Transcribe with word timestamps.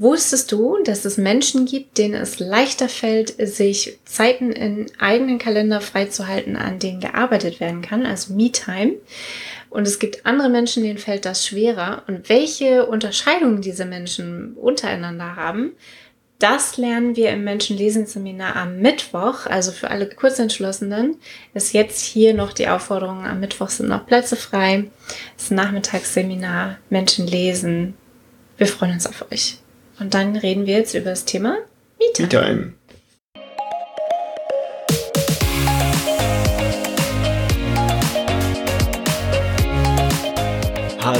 Wusstest 0.00 0.52
du, 0.52 0.78
dass 0.84 1.04
es 1.04 1.16
Menschen 1.16 1.66
gibt, 1.66 1.98
denen 1.98 2.14
es 2.14 2.38
leichter 2.38 2.88
fällt, 2.88 3.34
sich 3.48 3.98
Zeiten 4.04 4.52
in 4.52 4.86
eigenen 5.00 5.38
Kalender 5.38 5.80
freizuhalten, 5.80 6.54
an 6.54 6.78
denen 6.78 7.00
gearbeitet 7.00 7.58
werden 7.58 7.82
kann, 7.82 8.06
also 8.06 8.32
Me-Time? 8.32 8.92
Und 9.70 9.88
es 9.88 9.98
gibt 9.98 10.24
andere 10.24 10.50
Menschen, 10.50 10.84
denen 10.84 10.98
fällt 10.98 11.24
das 11.24 11.44
schwerer. 11.44 12.04
Und 12.06 12.28
welche 12.28 12.86
Unterscheidungen 12.86 13.60
diese 13.60 13.86
Menschen 13.86 14.54
untereinander 14.54 15.34
haben, 15.34 15.72
das 16.38 16.76
lernen 16.76 17.16
wir 17.16 17.30
im 17.30 17.42
Menschenlesenseminar 17.42 18.54
am 18.54 18.78
Mittwoch. 18.78 19.46
Also 19.46 19.72
für 19.72 19.90
alle 19.90 20.08
Kurzentschlossenen 20.08 21.16
ist 21.54 21.74
jetzt 21.74 22.04
hier 22.04 22.34
noch 22.34 22.52
die 22.52 22.68
Aufforderung, 22.68 23.26
am 23.26 23.40
Mittwoch 23.40 23.70
sind 23.70 23.88
noch 23.88 24.06
Plätze 24.06 24.36
frei. 24.36 24.84
Das 25.36 25.50
Nachmittagsseminar 25.50 26.78
Menschen 26.88 27.26
lesen. 27.26 27.94
Wir 28.58 28.68
freuen 28.68 28.92
uns 28.92 29.04
auf 29.04 29.26
euch. 29.32 29.57
Und 30.00 30.14
dann 30.14 30.36
reden 30.36 30.66
wir 30.66 30.76
jetzt 30.76 30.94
über 30.94 31.10
das 31.10 31.24
Thema 31.24 31.58
Me-Time. 31.98 32.28
Me-Time. 32.28 32.72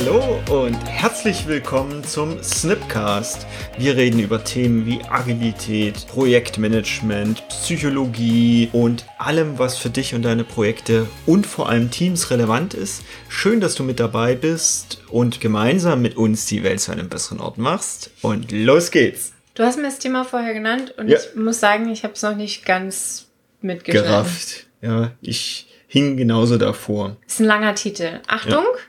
Hallo 0.01 0.41
und 0.49 0.77
herzlich 0.85 1.49
willkommen 1.49 2.05
zum 2.05 2.41
Snipcast. 2.41 3.49
Wir 3.79 3.97
reden 3.97 4.21
über 4.21 4.45
Themen 4.45 4.87
wie 4.87 5.03
Agilität, 5.03 6.07
Projektmanagement, 6.07 7.49
Psychologie 7.49 8.69
und 8.73 9.05
allem, 9.19 9.59
was 9.59 9.77
für 9.77 9.91
dich 9.91 10.15
und 10.15 10.23
deine 10.23 10.45
Projekte 10.45 11.09
und 11.27 11.49
vor 11.49 11.69
allem 11.69 11.91
Teams 11.91 12.31
relevant 12.31 12.75
ist. 12.75 13.03
Schön, 13.29 13.61
dass 13.61 13.75
du 13.75 13.83
mit 13.83 13.99
dabei 13.99 14.37
bist 14.37 15.03
und 15.09 15.41
gemeinsam 15.41 16.01
mit 16.01 16.17
uns 16.17 16.47
die 16.47 16.63
Welt 16.63 16.79
zu 16.79 16.93
einem 16.93 17.09
besseren 17.09 17.41
Ort 17.41 17.59
machst. 17.59 18.13
Und 18.23 18.53
los 18.53 18.93
geht's. 18.93 19.33
Du 19.55 19.65
hast 19.65 19.79
mir 19.79 19.83
das 19.83 19.99
Thema 19.99 20.25
vorher 20.25 20.55
genannt 20.55 20.95
und 20.97 21.09
ja. 21.09 21.19
ich 21.19 21.35
muss 21.35 21.59
sagen, 21.59 21.89
ich 21.91 22.05
habe 22.05 22.15
es 22.15 22.23
noch 22.23 22.37
nicht 22.37 22.65
ganz 22.65 23.27
mitgeschrieben. 23.63 24.07
Gerafft. 24.07 24.69
Ja, 24.81 25.11
ich 25.21 25.67
hing 25.89 26.17
genauso 26.17 26.57
davor. 26.57 27.17
Ist 27.27 27.41
ein 27.41 27.47
langer 27.47 27.75
Titel. 27.75 28.21
Achtung! 28.29 28.63
Ja. 28.63 28.83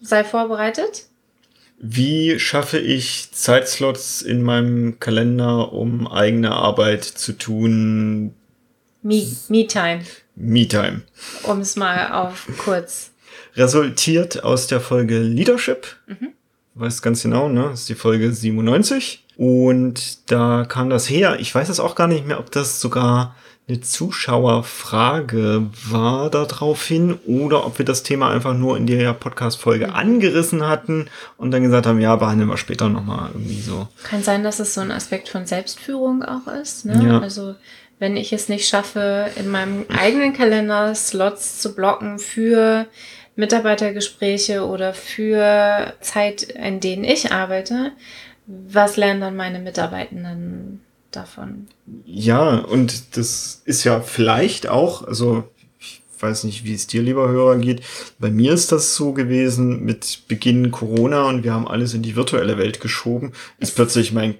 Sei 0.00 0.24
vorbereitet. 0.24 1.06
Wie 1.78 2.38
schaffe 2.38 2.78
ich 2.78 3.32
Zeitslots 3.32 4.22
in 4.22 4.42
meinem 4.42 5.00
Kalender, 5.00 5.72
um 5.72 6.06
eigene 6.06 6.52
Arbeit 6.52 7.04
zu 7.04 7.32
tun? 7.32 8.34
Me-Time. 9.02 10.02
Me-Time. 10.36 11.02
Um 11.44 11.60
es 11.60 11.76
mal 11.76 12.12
auf 12.12 12.46
kurz. 12.58 13.12
Resultiert 13.56 14.44
aus 14.44 14.66
der 14.66 14.80
Folge 14.80 15.20
Leadership. 15.20 15.86
Mhm. 16.06 16.28
Weiß 16.74 17.02
ganz 17.02 17.22
genau, 17.22 17.48
ne? 17.48 17.68
Das 17.70 17.80
ist 17.80 17.88
die 17.88 17.94
Folge 17.94 18.32
97. 18.32 19.24
Und 19.36 20.30
da 20.30 20.66
kam 20.68 20.90
das 20.90 21.08
her. 21.08 21.38
Ich 21.40 21.54
weiß 21.54 21.70
es 21.70 21.80
auch 21.80 21.94
gar 21.94 22.06
nicht 22.06 22.26
mehr, 22.26 22.38
ob 22.38 22.50
das 22.50 22.80
sogar 22.80 23.34
eine 23.70 23.80
Zuschauerfrage 23.80 25.66
war 25.88 26.28
daraufhin 26.30 27.18
oder 27.26 27.64
ob 27.66 27.78
wir 27.78 27.84
das 27.84 28.02
Thema 28.02 28.30
einfach 28.30 28.54
nur 28.54 28.76
in 28.76 28.86
der 28.86 29.12
Podcast-Folge 29.14 29.88
mhm. 29.88 29.94
angerissen 29.94 30.66
hatten 30.66 31.08
und 31.36 31.52
dann 31.52 31.62
gesagt 31.62 31.86
haben, 31.86 32.00
ja, 32.00 32.16
behandeln 32.16 32.48
wir 32.48 32.56
später 32.56 32.88
nochmal 32.88 33.30
irgendwie 33.32 33.60
so. 33.60 33.88
Kann 34.02 34.22
sein, 34.22 34.42
dass 34.42 34.58
es 34.58 34.74
so 34.74 34.80
ein 34.80 34.90
Aspekt 34.90 35.28
von 35.28 35.46
Selbstführung 35.46 36.24
auch 36.24 36.52
ist. 36.52 36.84
Ne? 36.84 37.00
Ja. 37.06 37.20
Also 37.20 37.54
wenn 37.98 38.16
ich 38.16 38.32
es 38.32 38.48
nicht 38.48 38.68
schaffe, 38.68 39.30
in 39.36 39.48
meinem 39.48 39.86
eigenen 39.88 40.32
Kalender 40.32 40.94
Slots 40.94 41.60
zu 41.60 41.74
blocken 41.74 42.18
für 42.18 42.86
Mitarbeitergespräche 43.36 44.66
oder 44.66 44.94
für 44.94 45.94
Zeit, 46.00 46.42
in 46.42 46.80
denen 46.80 47.04
ich 47.04 47.32
arbeite, 47.32 47.92
was 48.46 48.96
lernen 48.96 49.20
dann 49.20 49.36
meine 49.36 49.60
Mitarbeitenden 49.60 50.80
davon. 51.10 51.68
Ja, 52.04 52.58
und 52.58 53.16
das 53.16 53.62
ist 53.64 53.84
ja 53.84 54.00
vielleicht 54.00 54.68
auch, 54.68 55.06
also 55.06 55.44
ich 55.78 56.02
weiß 56.18 56.44
nicht, 56.44 56.64
wie 56.64 56.74
es 56.74 56.86
dir, 56.86 57.02
lieber 57.02 57.28
Hörer, 57.28 57.56
geht. 57.56 57.82
Bei 58.18 58.30
mir 58.30 58.52
ist 58.52 58.72
das 58.72 58.94
so 58.94 59.12
gewesen 59.12 59.84
mit 59.84 60.22
Beginn 60.28 60.70
Corona 60.70 61.24
und 61.24 61.44
wir 61.44 61.54
haben 61.54 61.66
alles 61.66 61.94
in 61.94 62.02
die 62.02 62.16
virtuelle 62.16 62.58
Welt 62.58 62.80
geschoben, 62.80 63.32
ist 63.58 63.74
plötzlich 63.74 64.12
mein 64.12 64.34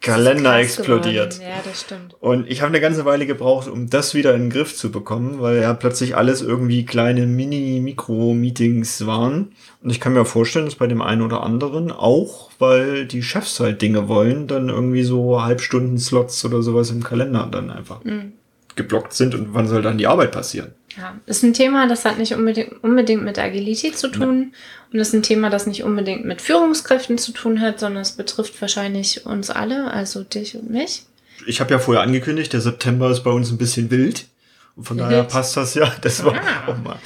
Kalender 0.00 0.58
explodiert. 0.58 1.34
Geworden. 1.34 1.50
Ja, 1.50 1.62
das 1.64 1.80
stimmt. 1.80 2.14
Und 2.20 2.48
ich 2.48 2.60
habe 2.60 2.68
eine 2.68 2.80
ganze 2.80 3.04
Weile 3.04 3.26
gebraucht, 3.26 3.68
um 3.68 3.90
das 3.90 4.14
wieder 4.14 4.34
in 4.34 4.42
den 4.42 4.50
Griff 4.50 4.76
zu 4.76 4.90
bekommen, 4.90 5.40
weil 5.40 5.60
ja 5.60 5.74
plötzlich 5.74 6.16
alles 6.16 6.42
irgendwie 6.42 6.84
kleine 6.84 7.26
Mini-Mikro-Meetings 7.26 9.06
waren. 9.06 9.52
Und 9.82 9.90
ich 9.90 9.98
kann 9.98 10.12
mir 10.12 10.24
vorstellen, 10.24 10.66
dass 10.66 10.76
bei 10.76 10.86
dem 10.86 11.02
einen 11.02 11.22
oder 11.22 11.42
anderen 11.42 11.90
auch, 11.90 12.50
weil 12.58 13.06
die 13.06 13.22
Chefs 13.22 13.58
halt 13.58 13.82
Dinge 13.82 14.08
wollen, 14.08 14.46
dann 14.46 14.68
irgendwie 14.68 15.02
so 15.02 15.42
Halbstunden-Slots 15.42 16.44
oder 16.44 16.62
sowas 16.62 16.90
im 16.90 17.02
Kalender 17.02 17.48
dann 17.50 17.70
einfach 17.70 18.04
mhm. 18.04 18.32
geblockt 18.76 19.12
sind 19.12 19.34
und 19.34 19.54
wann 19.54 19.66
soll 19.66 19.82
dann 19.82 19.98
die 19.98 20.06
Arbeit 20.06 20.32
passieren? 20.32 20.72
Ja, 20.96 21.14
ist 21.26 21.42
ein 21.42 21.52
Thema, 21.52 21.86
das 21.86 22.04
hat 22.04 22.18
nicht 22.18 22.32
unbedingt, 22.32 22.82
unbedingt 22.82 23.22
mit 23.22 23.38
Agilität 23.38 23.98
zu 23.98 24.08
tun 24.08 24.52
ja. 24.52 24.58
und 24.92 24.98
ist 24.98 25.12
ein 25.12 25.22
Thema, 25.22 25.50
das 25.50 25.66
nicht 25.66 25.82
unbedingt 25.82 26.24
mit 26.24 26.40
Führungskräften 26.40 27.18
zu 27.18 27.32
tun 27.32 27.60
hat, 27.60 27.80
sondern 27.80 28.00
es 28.02 28.12
betrifft 28.12 28.60
wahrscheinlich 28.62 29.26
uns 29.26 29.50
alle, 29.50 29.90
also 29.90 30.24
dich 30.24 30.56
und 30.56 30.70
mich. 30.70 31.02
Ich 31.46 31.60
habe 31.60 31.70
ja 31.72 31.78
vorher 31.78 32.02
angekündigt, 32.02 32.54
der 32.54 32.62
September 32.62 33.10
ist 33.10 33.22
bei 33.24 33.30
uns 33.30 33.50
ein 33.50 33.58
bisschen 33.58 33.90
wild. 33.90 34.26
Und 34.74 34.84
von 34.84 34.96
wild. 34.98 35.10
daher 35.10 35.24
passt 35.24 35.56
das 35.56 35.74
ja. 35.74 35.94
Das 36.00 36.24
war 36.24 36.34
ah. 36.34 36.70
auch 36.70 36.78
mal. 36.78 36.98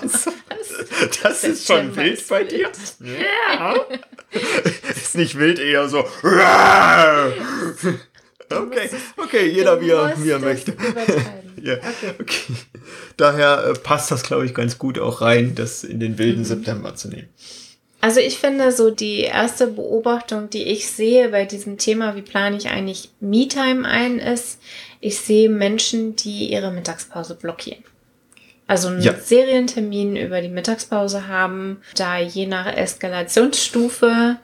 das, 0.00 0.28
das 1.22 1.44
ist 1.44 1.66
schon 1.66 1.94
wild 1.96 2.14
ist 2.14 2.28
bei 2.28 2.44
dir. 2.44 2.70
Ja. 3.00 3.74
ist 4.94 5.16
nicht 5.16 5.36
wild, 5.38 5.58
eher 5.58 5.88
so. 5.88 6.04
Okay, 8.60 8.90
okay, 9.16 9.48
jeder 9.48 9.80
wie 9.80 9.90
er, 9.90 10.14
wie 10.22 10.30
er 10.30 10.38
möchte. 10.38 10.72
ja, 11.62 11.74
okay. 11.74 12.14
okay. 12.20 12.54
Daher 13.16 13.64
äh, 13.66 13.74
passt 13.74 14.10
das, 14.10 14.22
glaube 14.22 14.46
ich, 14.46 14.54
ganz 14.54 14.78
gut 14.78 14.98
auch 14.98 15.20
rein, 15.20 15.54
das 15.54 15.84
in 15.84 16.00
den 16.00 16.18
wilden 16.18 16.40
mhm. 16.40 16.46
September 16.46 16.94
zu 16.94 17.08
nehmen. 17.08 17.28
Also 18.00 18.18
ich 18.18 18.38
finde 18.38 18.72
so 18.72 18.90
die 18.90 19.20
erste 19.20 19.68
Beobachtung, 19.68 20.50
die 20.50 20.64
ich 20.64 20.90
sehe 20.90 21.28
bei 21.28 21.44
diesem 21.44 21.78
Thema, 21.78 22.16
wie 22.16 22.22
plane 22.22 22.56
ich 22.56 22.68
eigentlich 22.68 23.10
Me-Time 23.20 23.86
ein, 23.86 24.18
ist, 24.18 24.60
ich 25.00 25.18
sehe 25.18 25.48
Menschen, 25.48 26.16
die 26.16 26.52
ihre 26.52 26.72
Mittagspause 26.72 27.36
blockieren. 27.36 27.84
Also 28.66 28.88
einen 28.88 29.02
ja. 29.02 29.14
Serientermin 29.14 30.16
über 30.16 30.40
die 30.40 30.48
Mittagspause 30.48 31.28
haben, 31.28 31.80
da 31.94 32.18
je 32.18 32.46
nach 32.46 32.66
Eskalationsstufe 32.66 34.38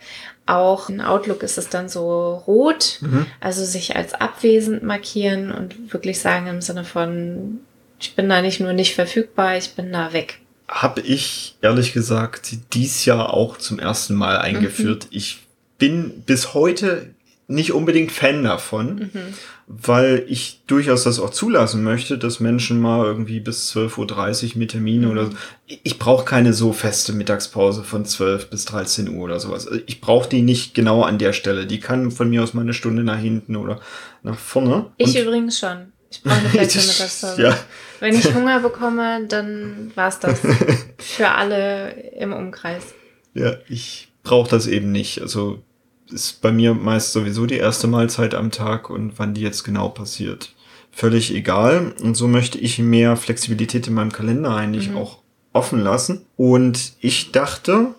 auch 0.49 0.89
in 0.89 1.01
Outlook 1.01 1.43
ist 1.43 1.59
es 1.59 1.69
dann 1.69 1.89
so 1.89 2.43
rot, 2.47 2.99
mhm. 3.01 3.27
also 3.41 3.65
sich 3.65 3.97
als 3.97 4.15
abwesend 4.15 4.83
markieren 4.83 5.53
und 5.53 5.93
wirklich 5.93 6.21
sagen 6.21 6.47
im 6.47 6.61
Sinne 6.61 6.85
von, 6.85 7.61
ich 8.01 8.15
bin 8.15 8.29
da 8.29 8.41
nicht 8.41 8.61
nur 8.61 8.73
nicht 8.73 8.95
verfügbar, 8.95 9.57
ich 9.57 9.75
bin 9.75 9.93
da 9.93 10.13
weg. 10.13 10.41
Habe 10.69 11.01
ich 11.01 11.57
ehrlich 11.63 11.93
gesagt 11.93 12.53
dies 12.73 13.05
Jahr 13.05 13.33
auch 13.33 13.59
zum 13.59 13.79
ersten 13.79 14.15
Mal 14.15 14.39
eingeführt. 14.39 15.05
Mhm. 15.05 15.17
Ich 15.17 15.39
bin 15.79 16.23
bis 16.23 16.55
heute 16.55 17.15
nicht 17.51 17.73
unbedingt 17.73 18.13
Fan 18.13 18.45
davon, 18.45 19.11
mhm. 19.13 19.35
weil 19.67 20.25
ich 20.29 20.61
durchaus 20.67 21.05
das 21.05 21.19
auch 21.19 21.31
zulassen 21.31 21.83
möchte, 21.83 22.19
dass 22.19 22.41
Menschen 22.41 22.79
mal 22.79 23.07
irgendwie 23.07 23.41
bis 23.41 23.75
12.30 23.75 24.53
Uhr 24.53 24.59
mit 24.59 24.71
Termine 24.73 25.07
mhm. 25.07 25.13
oder 25.13 25.25
so. 25.27 25.33
Ich 25.67 25.99
brauche 25.99 26.27
keine 26.27 26.53
so 26.53 26.75
feste 26.75 27.15
Mittagspause 27.15 27.85
von 27.85 28.05
12 28.05 28.51
bis 28.51 28.67
13 28.67 29.09
Uhr 29.09 29.25
oder 29.25 29.41
sowas. 29.41 29.67
Also 29.67 29.81
ich 29.87 30.03
brauche 30.03 30.29
die 30.29 30.43
nicht 30.43 30.75
genau 30.75 31.03
an 31.03 31.17
der 31.17 31.33
Stelle. 31.33 31.67
Die 31.67 31.81
kann 31.81 32.11
von 32.11 32.29
mir 32.29 32.43
aus 32.43 32.53
mal 32.53 32.61
eine 32.61 32.75
Stunde 32.75 33.03
nach 33.03 33.19
hinten 33.19 33.57
oder 33.57 33.81
nach 34.23 34.39
vorne. 34.39 34.93
Ich 34.99 35.17
Und 35.17 35.23
übrigens 35.23 35.59
schon. 35.59 35.93
Ich 36.11 36.23
brauche 36.23 36.37
eine 36.37 36.49
feste 36.51 36.81
Mittagspause. 36.81 37.43
ja. 37.43 37.59
Wenn 38.01 38.15
ich 38.15 38.35
Hunger 38.35 38.61
bekomme, 38.61 39.27
dann 39.27 39.91
war's 39.95 40.21
das. 40.21 40.39
Für 40.99 41.31
alle 41.31 41.93
im 42.19 42.35
Umkreis. 42.35 42.95
Ja, 43.33 43.55
ich 43.69 44.09
brauche 44.23 44.51
das 44.51 44.67
eben 44.67 44.93
nicht. 44.93 45.23
Also 45.23 45.63
ist 46.11 46.41
bei 46.41 46.53
mir 46.53 46.75
meist 46.75 47.13
sowieso 47.13 47.47
die 47.47 47.57
erste 47.57 47.87
Mahlzeit 47.87 48.35
am 48.35 48.51
Tag 48.51 48.91
und 48.91 49.19
wann 49.19 49.35
die 49.35 49.43
jetzt 49.43 49.65
genau 49.65 49.89
passiert. 49.89 50.51
Völlig 50.91 51.35
egal. 51.35 51.95
Und 52.03 52.17
so 52.17 52.29
möchte 52.29 52.59
ich 52.59 52.79
mehr 52.79 53.17
Flexibilität 53.17 53.87
in 53.87 53.95
meinem 53.95 54.13
Kalender 54.13 54.55
eigentlich 54.55 54.91
mhm. 54.91 54.97
auch 54.97 55.19
offen 55.53 55.81
lassen. 55.81 56.23
Und 56.37 56.93
ich 57.01 57.33
dachte, 57.33 57.95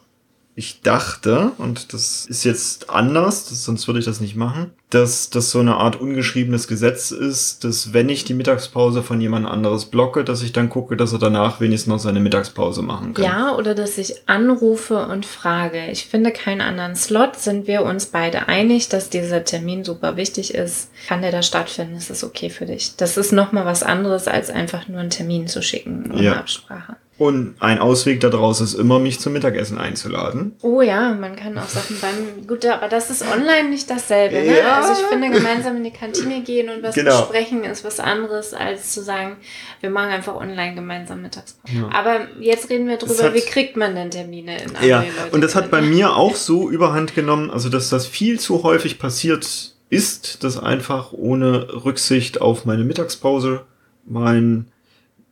ich 0.59 0.81
dachte, 0.81 1.53
und 1.57 1.94
das 1.94 2.25
ist 2.25 2.44
jetzt 2.44 2.89
anders, 2.89 3.47
das, 3.47 3.63
sonst 3.63 3.88
würde 3.88 4.01
ich 4.01 4.06
das 4.06 4.19
nicht 4.19 4.35
machen, 4.35 4.71
dass 4.89 5.29
das 5.29 5.51
so 5.51 5.59
eine 5.59 5.77
Art 5.77 5.95
ungeschriebenes 5.95 6.67
Gesetz 6.67 7.11
ist, 7.11 7.63
dass 7.63 7.94
wenn 7.94 8.09
ich 8.09 8.25
die 8.25 8.33
Mittagspause 8.33 9.01
von 9.01 9.21
jemand 9.21 9.47
anderes 9.47 9.85
blocke, 9.85 10.25
dass 10.25 10.41
ich 10.41 10.51
dann 10.51 10.67
gucke, 10.67 10.97
dass 10.97 11.13
er 11.13 11.19
danach 11.19 11.61
wenigstens 11.61 11.88
noch 11.88 12.00
seine 12.00 12.19
Mittagspause 12.19 12.81
machen 12.81 13.13
kann. 13.13 13.23
Ja, 13.23 13.56
oder 13.56 13.73
dass 13.73 13.97
ich 13.97 14.27
anrufe 14.27 15.07
und 15.07 15.25
frage. 15.25 15.88
Ich 15.91 16.07
finde 16.07 16.31
keinen 16.31 16.59
anderen 16.59 16.97
Slot. 16.97 17.38
Sind 17.38 17.65
wir 17.65 17.83
uns 17.83 18.07
beide 18.07 18.50
einig, 18.50 18.89
dass 18.89 19.09
dieser 19.09 19.45
Termin 19.45 19.85
super 19.85 20.17
wichtig 20.17 20.53
ist? 20.53 20.91
Kann 21.07 21.21
der 21.21 21.31
da 21.31 21.41
stattfinden? 21.41 21.95
Ist 21.95 22.09
das 22.09 22.25
okay 22.25 22.50
für 22.50 22.65
dich? 22.65 22.97
Das 22.97 23.15
ist 23.15 23.31
nochmal 23.31 23.63
was 23.63 23.81
anderes, 23.81 24.27
als 24.27 24.50
einfach 24.50 24.89
nur 24.89 25.00
einen 25.00 25.09
Termin 25.09 25.47
zu 25.47 25.62
schicken 25.62 26.12
ohne 26.12 26.21
ja. 26.21 26.33
Absprache. 26.33 26.97
Und 27.19 27.56
ein 27.60 27.80
Ausweg 27.80 28.21
daraus 28.21 28.62
ist 28.62 28.74
immer, 28.74 28.98
mich 28.98 29.19
zum 29.19 29.33
Mittagessen 29.33 29.77
einzuladen. 29.77 30.56
Oh 30.62 30.81
ja, 30.81 31.13
man 31.13 31.36
kann 31.36 31.57
auch 31.57 31.68
Sachen 31.68 31.98
beim. 32.01 32.48
Gut, 32.48 32.66
aber 32.66 32.88
das 32.88 33.10
ist 33.10 33.24
online 33.24 33.69
nicht 33.69 33.89
dasselbe. 33.89 34.36
Ne? 34.38 34.57
Ja. 34.60 34.80
Also 34.81 34.94
ich 35.01 35.06
finde, 35.07 35.30
gemeinsam 35.30 35.75
in 35.75 35.83
die 35.83 35.92
Kantine 35.92 36.42
gehen 36.42 36.69
und 36.69 36.81
was 36.81 36.95
Genau. 36.95 37.19
besprechen 37.19 37.66
ist 37.66 37.83
was 37.83 38.00
anderes, 38.00 38.54
als 38.54 38.94
zu 38.94 39.04
sagen, 39.04 39.36
wir 39.81 39.89
machen 39.89 40.10
einfach 40.12 40.33
online 40.36 40.75
gemeinsam 40.75 41.21
Mittagspause. 41.21 41.74
Ja. 41.75 41.89
Aber 41.94 42.21
jetzt 42.39 42.69
reden 42.69 42.88
wir 42.88 42.95
drüber, 42.95 43.22
hat- 43.25 43.33
wie 43.33 43.42
kriegt 43.42 43.75
man 43.75 43.95
denn 43.95 44.10
Termine 44.12 44.57
in 44.63 44.88
Ja, 44.88 45.00
Leute? 45.01 45.12
und 45.36 45.42
das 45.42 45.56
hat 45.56 45.69
bei 45.69 45.80
kennen? 45.81 45.94
mir 45.94 46.15
auch 46.15 46.36
so 46.36 46.69
überhand 46.69 47.15
genommen, 47.15 47.51
also 47.51 47.68
dass 47.68 47.89
das 47.89 48.07
viel 48.07 48.39
zu 48.39 48.63
häufig 48.63 48.98
passiert 48.98 49.74
ist, 49.89 50.44
dass 50.45 50.57
einfach 50.57 51.12
ohne 51.12 51.83
Rücksicht 51.83 52.39
auf 52.39 52.63
meine 52.63 52.86
Mittagspause 52.86 53.62
mein 54.06 54.68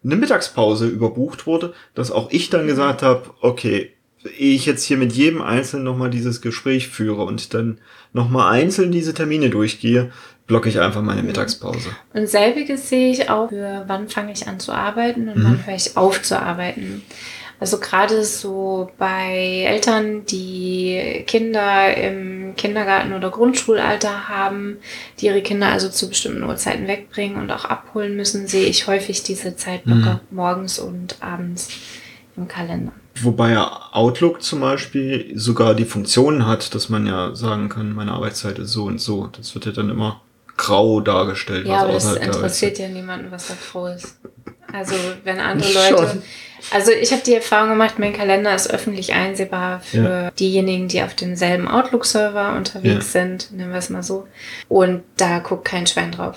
eine 0.04 0.16
Mittagspause 0.16 0.88
überbucht 0.88 1.48
wurde, 1.48 1.74
dass 1.96 2.12
auch 2.12 2.30
ich 2.32 2.50
dann 2.50 2.68
gesagt 2.68 3.02
habe, 3.04 3.30
okay, 3.42 3.92
ehe 4.38 4.56
ich 4.56 4.66
jetzt 4.66 4.84
hier 4.84 4.98
mit 4.98 5.14
jedem 5.14 5.42
Einzelnen 5.42 5.84
nochmal 5.86 6.10
dieses 6.10 6.42
Gespräch 6.42 6.88
führe 6.88 7.24
und 7.24 7.54
dann 7.54 7.80
nochmal 8.14 8.54
einzeln 8.54 8.92
diese 8.92 9.14
Termine 9.14 9.50
durchgehe, 9.50 10.12
blocke 10.48 10.70
ich 10.70 10.80
einfach 10.80 11.02
meine 11.02 11.24
Mittagspause. 11.24 11.90
Und 12.14 12.28
selbiges 12.28 12.90
sehe 12.90 13.12
ich 13.12 13.30
auch 13.30 13.50
für 13.50 13.84
wann 13.88 14.08
fange 14.08 14.32
ich 14.32 14.48
an 14.48 14.60
zu 14.60 14.72
arbeiten 14.72 15.30
und 15.30 15.38
Mhm. 15.38 15.44
wann 15.44 15.66
höre 15.66 15.76
ich 15.76 15.98
auf 15.98 16.22
zu 16.22 16.42
arbeiten. 16.42 17.04
Also 17.60 17.80
gerade 17.80 18.24
so 18.24 18.92
bei 19.00 19.66
Eltern, 19.68 20.26
die 20.26 21.24
Kinder 21.26 21.96
im 21.96 22.56
Kindergarten 22.56 23.14
oder 23.14 23.32
Grundschulalter 23.32 24.30
haben, 24.30 24.78
die 25.20 25.26
ihre 25.26 25.42
Kinder 25.42 25.70
also 25.70 25.90
zu 25.90 26.08
bestimmten 26.08 26.44
Uhrzeiten 26.44 26.88
wegbringen 26.88 27.42
und 27.42 27.52
auch 27.52 27.66
abholen 27.66 28.16
müssen, 28.16 28.48
sehe 28.48 28.68
ich 28.68 28.86
häufig 28.86 29.24
diese 29.24 29.56
Zeitblöcke 29.56 30.20
morgens 30.30 30.78
und 30.78 31.18
abends 31.22 31.70
im 32.36 32.48
Kalender. 32.48 32.92
Wobei 33.24 33.54
ja 33.54 33.90
Outlook 33.92 34.44
zum 34.44 34.60
Beispiel 34.60 35.32
sogar 35.36 35.74
die 35.74 35.86
Funktion 35.86 36.46
hat, 36.46 36.76
dass 36.76 36.90
man 36.90 37.08
ja 37.08 37.34
sagen 37.36 37.70
kann, 37.70 37.94
meine 37.94 38.12
Arbeitszeit 38.12 38.60
ist 38.60 38.72
so 38.72 38.84
und 38.84 39.02
so. 39.02 39.28
Das 39.36 39.56
wird 39.56 39.66
ja 39.66 39.72
dann 39.72 39.90
immer 39.90 40.22
grau 40.56 41.02
dargestellt. 41.02 41.68
Ja, 41.68 41.82
aber 41.82 41.94
das 41.94 42.16
interessiert 42.16 42.78
ja 42.78 42.88
niemanden, 42.88 43.32
was 43.32 43.48
da 43.48 43.54
froh 43.56 43.88
ist. 43.88 44.20
Also 44.74 44.94
wenn 45.24 45.40
andere 45.40 45.70
Schon. 45.70 45.92
Leute. 45.96 46.22
Also 46.72 46.92
ich 46.92 47.12
habe 47.12 47.22
die 47.26 47.36
Erfahrung 47.36 47.70
gemacht, 47.70 48.00
mein 48.00 48.14
Kalender 48.14 48.54
ist 48.54 48.70
öffentlich 48.70 49.14
einsehbar 49.14 49.80
für 49.80 50.32
diejenigen, 50.40 50.88
die 50.88 51.02
auf 51.04 51.14
demselben 51.14 51.68
Outlook-Server 51.68 52.56
unterwegs 52.58 53.14
sind, 53.14 53.52
nennen 53.54 53.72
wir 53.72 53.78
es 53.78 53.90
mal 53.90 54.04
so. 54.04 54.28
Und 54.68 55.04
da 55.18 55.40
guckt 55.40 55.66
kein 55.66 55.86
Schwein 55.88 56.12
drauf. 56.12 56.36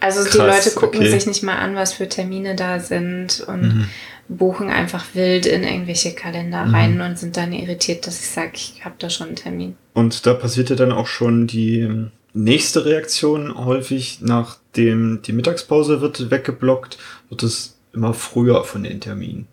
Also 0.00 0.22
die 0.24 0.36
Krass, 0.36 0.66
Leute 0.66 0.76
gucken 0.76 1.00
okay. 1.00 1.10
sich 1.10 1.26
nicht 1.26 1.42
mal 1.42 1.56
an, 1.56 1.76
was 1.76 1.94
für 1.94 2.08
Termine 2.08 2.56
da 2.56 2.78
sind 2.80 3.40
und 3.46 3.62
Mhm. 3.62 3.88
buchen 4.28 4.68
einfach 4.70 5.04
wild 5.14 5.46
in 5.46 5.62
irgendwelche 5.62 6.12
Kalender 6.14 6.66
Mhm. 6.66 6.74
rein 6.74 7.00
und 7.00 7.18
sind 7.18 7.36
dann 7.38 7.52
irritiert, 7.52 8.06
dass 8.06 8.20
ich 8.20 8.28
sage, 8.28 8.50
ich 8.54 8.84
habe 8.84 8.96
da 8.98 9.08
schon 9.08 9.28
einen 9.28 9.36
Termin. 9.36 9.76
Und 9.94 10.26
da 10.26 10.34
passiert 10.34 10.68
ja 10.68 10.76
dann 10.76 10.92
auch 10.92 11.06
schon 11.06 11.46
die 11.46 11.80
ähm, 11.80 12.10
nächste 12.34 12.84
Reaktion 12.84 13.64
häufig, 13.64 14.18
nachdem 14.20 15.22
die 15.22 15.32
Mittagspause 15.32 16.00
wird 16.00 16.30
weggeblockt, 16.30 16.98
wird 17.30 17.42
es 17.42 17.78
immer 17.92 18.12
früher 18.12 18.64
von 18.64 18.82
den 18.82 19.00
Terminen. 19.00 19.46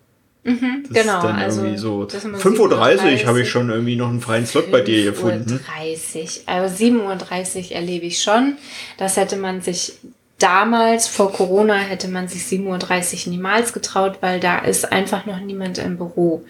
Mhm, 0.44 0.86
Das 0.90 1.04
genau, 1.04 1.18
ist 1.20 1.24
dann 1.24 1.36
also 1.36 1.62
irgendwie 1.62 1.78
so 1.78 2.04
das 2.06 2.16
ist 2.16 2.24
immer 2.26 2.40
5.30 2.40 2.60
Uhr 2.60 2.80
habe 3.28 3.40
7:30. 3.40 3.42
ich 3.42 3.50
schon 3.50 3.70
irgendwie 3.70 3.96
noch 3.96 4.10
einen 4.10 4.22
freien 4.22 4.48
Slot 4.48 4.72
bei 4.72 4.82
dir 4.82 5.04
gefunden. 5.04 5.60
5.30 5.78 6.18
Uhr. 6.18 6.30
Also 6.48 6.84
7.30 6.84 7.66
Uhr 7.70 7.72
erlebe 7.76 8.08
ich 8.08 8.24
schon. 8.24 8.58
Das 8.98 9.18
hätte 9.18 9.38
man 9.38 9.62
sich 9.62 9.94
damals, 10.42 11.08
vor 11.08 11.32
Corona, 11.32 11.76
hätte 11.76 12.08
man 12.08 12.28
sich 12.28 12.44
7.30 12.44 13.26
Uhr 13.28 13.32
niemals 13.32 13.74
getraut, 13.74 14.18
weil 14.22 14.40
da 14.40 14.60
ist 14.60 14.92
einfach 14.92 15.26
noch 15.26 15.40
niemand 15.40 15.78
im 15.78 15.98
Büro. 15.98 16.44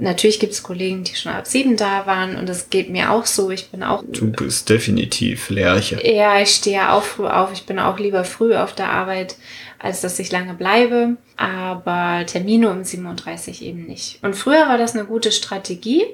Natürlich 0.00 0.40
gibt 0.40 0.52
es 0.52 0.62
Kollegen, 0.62 1.04
die 1.04 1.14
schon 1.14 1.32
ab 1.32 1.46
7 1.46 1.76
da 1.76 2.06
waren 2.06 2.36
und 2.36 2.48
das 2.48 2.70
geht 2.70 2.90
mir 2.90 3.10
auch 3.10 3.26
so. 3.26 3.50
Ich 3.50 3.70
bin 3.70 3.82
auch 3.82 4.02
Du 4.06 4.30
bist 4.30 4.68
definitiv 4.68 5.50
Lerche. 5.50 6.00
ja, 6.06 6.40
ich 6.40 6.50
stehe 6.50 6.76
ja 6.76 6.92
auch 6.92 7.02
früh 7.02 7.26
auf. 7.26 7.52
Ich 7.52 7.66
bin 7.66 7.78
auch 7.78 7.98
lieber 7.98 8.24
früh 8.24 8.54
auf 8.54 8.74
der 8.74 8.90
Arbeit, 8.90 9.36
als 9.78 10.00
dass 10.00 10.18
ich 10.18 10.30
lange 10.32 10.54
bleibe. 10.54 11.16
Aber 11.36 12.24
Termine 12.26 12.70
um 12.70 12.84
37 12.84 13.62
eben 13.62 13.86
nicht. 13.86 14.18
Und 14.22 14.34
früher 14.36 14.68
war 14.68 14.78
das 14.78 14.94
eine 14.94 15.04
gute 15.04 15.32
Strategie, 15.32 16.04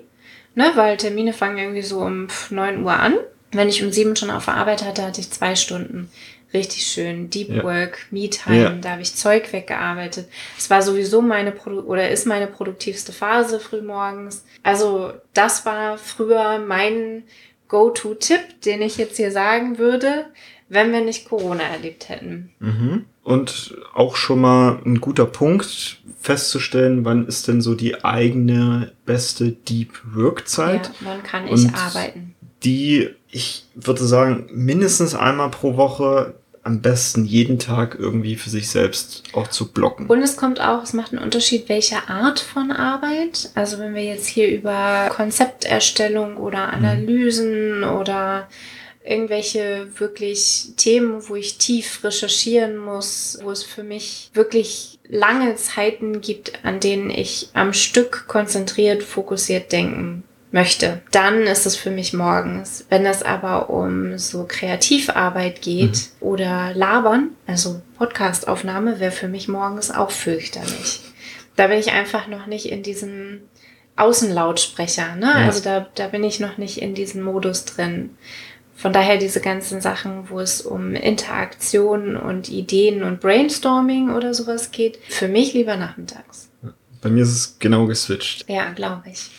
ne, 0.54 0.72
weil 0.74 0.96
Termine 0.96 1.32
fangen 1.32 1.58
irgendwie 1.58 1.82
so 1.82 2.00
um 2.00 2.28
9 2.50 2.82
Uhr 2.82 2.92
an. 2.92 3.14
Wenn 3.50 3.68
ich 3.68 3.82
um 3.82 3.90
7 3.90 4.14
schon 4.14 4.30
auf 4.30 4.44
der 4.44 4.54
Arbeit 4.54 4.84
hatte, 4.84 5.02
hatte 5.02 5.20
ich 5.20 5.30
zwei 5.30 5.56
Stunden. 5.56 6.10
Richtig 6.54 6.86
schön. 6.86 7.28
Deep 7.30 7.50
Ja. 7.50 7.62
Work, 7.62 8.06
Me-Time, 8.10 8.62
Ja. 8.62 8.70
da 8.70 8.90
habe 8.92 9.02
ich 9.02 9.14
Zeug 9.14 9.52
weggearbeitet. 9.52 10.28
Es 10.56 10.70
war 10.70 10.80
sowieso 10.82 11.20
meine 11.20 11.52
Produ 11.52 11.80
oder 11.82 12.08
ist 12.10 12.26
meine 12.26 12.46
produktivste 12.46 13.12
Phase 13.12 13.60
frühmorgens. 13.60 14.44
Also 14.62 15.12
das 15.34 15.66
war 15.66 15.98
früher 15.98 16.58
mein 16.58 17.24
Go-To-Tipp, 17.68 18.62
den 18.64 18.80
ich 18.82 18.96
jetzt 18.96 19.16
hier 19.18 19.30
sagen 19.30 19.76
würde, 19.78 20.26
wenn 20.70 20.92
wir 20.92 21.02
nicht 21.02 21.28
Corona 21.28 21.62
erlebt 21.64 22.08
hätten. 22.08 22.50
Mhm. 22.60 23.04
Und 23.22 23.76
auch 23.94 24.16
schon 24.16 24.40
mal 24.40 24.80
ein 24.86 25.02
guter 25.02 25.26
Punkt 25.26 25.98
festzustellen, 26.18 27.04
wann 27.04 27.26
ist 27.26 27.46
denn 27.46 27.60
so 27.60 27.74
die 27.74 28.02
eigene 28.04 28.92
beste 29.04 29.52
Deep 29.52 29.92
Work 30.14 30.48
Zeit? 30.48 30.86
Ja, 30.86 30.92
wann 31.08 31.22
kann 31.22 31.46
ich 31.46 31.52
Und- 31.66 31.74
arbeiten? 31.74 32.34
Die, 32.64 33.10
ich 33.30 33.66
würde 33.74 34.04
sagen, 34.04 34.48
mindestens 34.52 35.14
einmal 35.14 35.50
pro 35.50 35.76
Woche, 35.76 36.34
am 36.68 36.82
besten 36.82 37.24
jeden 37.24 37.58
Tag 37.58 37.96
irgendwie 37.98 38.36
für 38.36 38.50
sich 38.50 38.68
selbst 38.68 39.22
auch 39.32 39.48
zu 39.48 39.72
blocken. 39.72 40.06
Und 40.06 40.20
es 40.20 40.36
kommt 40.36 40.60
auch, 40.60 40.82
es 40.82 40.92
macht 40.92 41.12
einen 41.12 41.22
Unterschied, 41.22 41.68
welche 41.70 42.08
Art 42.08 42.40
von 42.40 42.72
Arbeit. 42.72 43.50
Also 43.54 43.78
wenn 43.78 43.94
wir 43.94 44.04
jetzt 44.04 44.26
hier 44.26 44.50
über 44.50 45.08
Konzepterstellung 45.10 46.36
oder 46.36 46.70
Analysen 46.70 47.84
oder 47.84 48.48
irgendwelche 49.02 49.88
wirklich 49.96 50.72
Themen, 50.76 51.26
wo 51.26 51.36
ich 51.36 51.56
tief 51.56 52.04
recherchieren 52.04 52.76
muss, 52.76 53.38
wo 53.42 53.50
es 53.50 53.62
für 53.62 53.82
mich 53.82 54.30
wirklich 54.34 54.98
lange 55.08 55.56
Zeiten 55.56 56.20
gibt, 56.20 56.66
an 56.66 56.80
denen 56.80 57.08
ich 57.08 57.48
am 57.54 57.72
Stück 57.72 58.26
konzentriert, 58.28 59.02
fokussiert 59.02 59.72
denken 59.72 60.24
möchte, 60.50 61.02
dann 61.10 61.42
ist 61.42 61.66
es 61.66 61.76
für 61.76 61.90
mich 61.90 62.12
morgens. 62.12 62.86
Wenn 62.88 63.04
es 63.06 63.22
aber 63.22 63.70
um 63.70 64.18
so 64.18 64.44
Kreativarbeit 64.48 65.62
geht 65.62 66.10
oder 66.20 66.72
Labern, 66.74 67.30
also 67.46 67.82
Podcastaufnahme, 67.98 69.00
wäre 69.00 69.12
für 69.12 69.28
mich 69.28 69.48
morgens 69.48 69.90
auch 69.90 70.10
fürchterlich. 70.10 71.00
Da 71.56 71.66
bin 71.66 71.78
ich 71.78 71.92
einfach 71.92 72.28
noch 72.28 72.46
nicht 72.46 72.66
in 72.66 72.82
diesem 72.82 73.40
Außenlautsprecher, 73.96 75.16
ne? 75.16 75.26
Ja. 75.26 75.46
Also 75.46 75.62
da, 75.62 75.88
da 75.94 76.08
bin 76.08 76.24
ich 76.24 76.40
noch 76.40 76.56
nicht 76.56 76.80
in 76.80 76.94
diesem 76.94 77.22
Modus 77.22 77.64
drin. 77.64 78.10
Von 78.76 78.92
daher 78.92 79.16
diese 79.16 79.40
ganzen 79.40 79.80
Sachen, 79.80 80.30
wo 80.30 80.38
es 80.38 80.60
um 80.60 80.94
Interaktion 80.94 82.16
und 82.16 82.48
Ideen 82.48 83.02
und 83.02 83.20
Brainstorming 83.20 84.10
oder 84.10 84.34
sowas 84.34 84.70
geht, 84.70 85.00
für 85.08 85.26
mich 85.26 85.52
lieber 85.52 85.76
nachmittags. 85.76 86.48
Bei 87.02 87.10
mir 87.10 87.24
ist 87.24 87.32
es 87.32 87.58
genau 87.58 87.86
geswitcht. 87.86 88.48
Ja, 88.48 88.70
glaube 88.70 89.02
ich. 89.10 89.30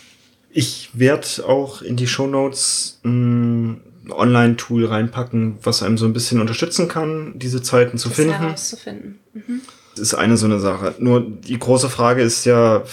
Ich 0.51 0.89
werde 0.93 1.27
auch 1.47 1.81
in 1.81 1.95
die 1.95 2.07
Shownotes 2.07 2.99
ein 3.05 3.81
Online-Tool 4.09 4.85
reinpacken, 4.85 5.59
was 5.61 5.83
einem 5.83 5.97
so 5.97 6.05
ein 6.05 6.13
bisschen 6.13 6.41
unterstützen 6.41 6.87
kann, 6.87 7.33
diese 7.35 7.61
Zeiten 7.61 7.97
zu 7.97 8.09
Das 8.09 8.15
finden. 8.17 8.33
herauszufinden. 8.33 9.19
Mhm. 9.33 9.61
Das 9.91 9.99
ist 10.01 10.13
eine 10.15 10.37
so 10.37 10.45
eine 10.45 10.59
Sache. 10.59 10.95
Nur 10.99 11.21
die 11.21 11.59
große 11.59 11.89
Frage 11.89 12.21
ist 12.23 12.45
ja, 12.45 12.83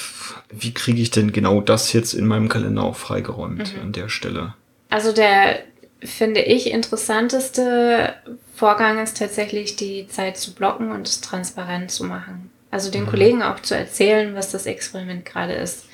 wie 0.50 0.75
kriege 0.75 1.00
ich 1.00 1.10
denn 1.10 1.32
genau 1.32 1.60
das 1.60 1.92
jetzt 1.92 2.12
in 2.14 2.26
meinem 2.26 2.48
Kalender 2.48 2.82
auch 2.82 2.96
freigeräumt 2.96 3.75
Mhm. 3.75 3.80
an 3.80 3.92
der 3.92 4.08
Stelle? 4.08 4.54
Also 4.90 5.12
der, 5.12 5.60
finde 6.02 6.40
ich, 6.42 6.70
interessanteste 6.70 8.14
Vorgang 8.54 9.02
ist 9.02 9.16
tatsächlich 9.18 9.76
die 9.76 10.08
Zeit 10.08 10.36
zu 10.36 10.54
blocken 10.54 10.90
und 10.90 11.06
es 11.08 11.20
transparent 11.20 11.90
zu 11.90 12.04
machen. 12.04 12.50
Also 12.70 12.90
den 12.90 13.06
Kollegen 13.06 13.42
auch 13.42 13.60
zu 13.60 13.75
erzählen, 13.76 14.34
was 14.34 14.50
das 14.50 14.66
Experiment 14.66 15.25
gerade 15.25 15.54
ist. 15.54 15.84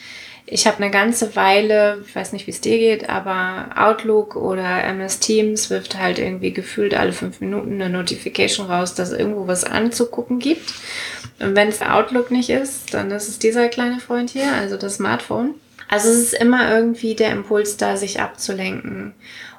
Ich 0.44 0.66
habe 0.66 0.78
eine 0.78 0.90
ganze 0.90 1.34
Weile, 1.36 2.02
ich 2.06 2.14
weiß 2.14 2.32
nicht, 2.32 2.46
wie 2.46 2.50
es 2.50 2.60
dir 2.60 2.76
geht, 2.76 3.08
aber 3.08 3.70
Outlook 3.76 4.36
oder 4.36 4.84
MS 4.84 5.20
Teams 5.20 5.70
wirft 5.70 5.98
halt 5.98 6.18
irgendwie 6.18 6.52
gefühlt 6.52 6.94
alle 6.94 7.12
fünf 7.12 7.40
Minuten 7.40 7.80
eine 7.80 7.88
Notification 7.88 8.66
raus, 8.66 8.94
dass 8.94 9.12
irgendwo 9.12 9.46
was 9.46 9.64
anzugucken 9.64 10.40
gibt. 10.40 10.74
Und 11.38 11.56
wenn 11.56 11.68
es 11.68 11.80
Outlook 11.80 12.30
nicht 12.30 12.50
ist, 12.50 12.92
dann 12.92 13.10
ist 13.10 13.28
es 13.28 13.38
dieser 13.38 13.68
kleine 13.68 14.00
Freund 14.00 14.30
hier, 14.30 14.52
also 14.52 14.76
das 14.76 14.96
Smartphone. 14.96 15.54
Also 15.88 16.08
es 16.08 16.18
ist 16.18 16.34
immer 16.34 16.74
irgendwie 16.74 17.14
der 17.14 17.32
Impuls 17.32 17.76
da, 17.76 17.96
sich 17.96 18.20
abzulenken. 18.20 19.14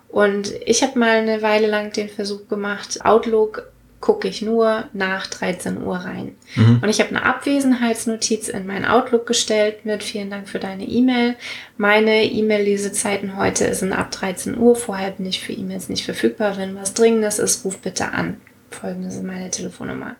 Und 0.09 0.51
ich 0.65 0.83
habe 0.83 0.99
mal 0.99 1.17
eine 1.17 1.41
Weile 1.41 1.67
lang 1.67 1.91
den 1.91 2.09
Versuch 2.09 2.47
gemacht, 2.47 3.03
Outlook 3.03 3.73
gucke 4.03 4.27
ich 4.27 4.41
nur 4.41 4.89
nach 4.91 5.27
13 5.27 5.81
Uhr 5.81 5.95
rein. 5.95 6.36
Mhm. 6.57 6.79
Und 6.83 6.89
ich 6.89 7.00
habe 7.00 7.12
eine 7.12 7.24
Abwesenheitsnotiz 7.24 8.50
in 8.50 8.67
mein 8.67 8.83
Outlook 8.83 9.25
gestellt 9.25 9.86
mit 9.86 10.03
vielen 10.03 10.29
Dank 10.29 10.50
für 10.50 10.60
deine 10.60 10.83
E-Mail. 10.83 11.38
Meine 11.77 12.25
E-Mail-Lesezeiten 12.25 13.38
heute 13.38 13.74
sind 13.74 13.93
ab 13.93 14.12
13 14.12 14.57
Uhr. 14.57 14.75
Vorher 14.75 15.12
bin 15.12 15.25
ich 15.25 15.39
für 15.39 15.53
E-Mails 15.53 15.88
nicht 15.88 16.03
verfügbar. 16.03 16.57
Wenn 16.57 16.75
was 16.75 16.93
Dringendes 16.93 17.39
ist, 17.39 17.63
ruf 17.63 17.77
bitte 17.77 18.12
an. 18.12 18.41
Folgende 18.72 19.07
ist 19.07 19.24
meine 19.24 19.50
Telefonnummer. 19.50 20.17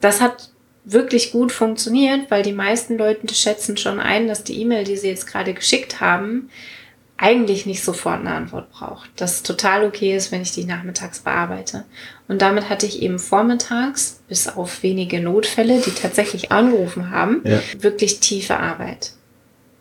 Das 0.00 0.20
hat 0.20 0.50
wirklich 0.84 1.32
gut 1.32 1.50
funktioniert, 1.50 2.30
weil 2.30 2.44
die 2.44 2.52
meisten 2.52 2.96
Leute 2.96 3.34
schätzen 3.34 3.76
schon 3.76 3.98
ein, 3.98 4.28
dass 4.28 4.44
die 4.44 4.60
E-Mail, 4.60 4.84
die 4.84 4.96
sie 4.96 5.08
jetzt 5.08 5.26
gerade 5.26 5.52
geschickt 5.52 6.00
haben, 6.00 6.48
eigentlich 7.18 7.64
nicht 7.66 7.82
sofort 7.82 8.20
eine 8.20 8.32
Antwort 8.32 8.70
braucht. 8.70 9.10
Dass 9.16 9.36
es 9.36 9.42
total 9.42 9.86
okay 9.86 10.14
ist, 10.14 10.32
wenn 10.32 10.42
ich 10.42 10.52
die 10.52 10.64
nachmittags 10.64 11.20
bearbeite. 11.20 11.84
Und 12.28 12.42
damit 12.42 12.68
hatte 12.68 12.86
ich 12.86 13.02
eben 13.02 13.18
vormittags, 13.18 14.20
bis 14.28 14.48
auf 14.48 14.82
wenige 14.82 15.20
Notfälle, 15.20 15.80
die 15.80 15.92
tatsächlich 15.92 16.52
angerufen 16.52 17.10
haben, 17.10 17.40
ja. 17.44 17.60
wirklich 17.78 18.20
tiefe 18.20 18.58
Arbeit. 18.58 19.12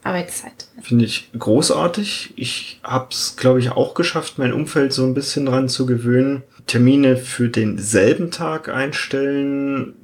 Arbeitszeit. 0.04 0.68
Finde 0.82 1.06
ich 1.06 1.32
großartig. 1.38 2.34
Ich 2.36 2.80
habe 2.84 3.08
es, 3.10 3.36
glaube 3.38 3.60
ich, 3.60 3.72
auch 3.72 3.96
geschafft, 3.96 4.38
mein 4.38 4.54
Umfeld 4.54 4.94
so 4.94 5.04
ein 5.04 5.16
bisschen 5.16 5.48
dran 5.48 5.68
zu 5.68 5.88
gewöhnen. 5.88 6.44
Termine 6.68 7.18
für 7.18 7.50
denselben 7.50 8.30
Tag 8.30 8.70
einstellen 8.70 9.96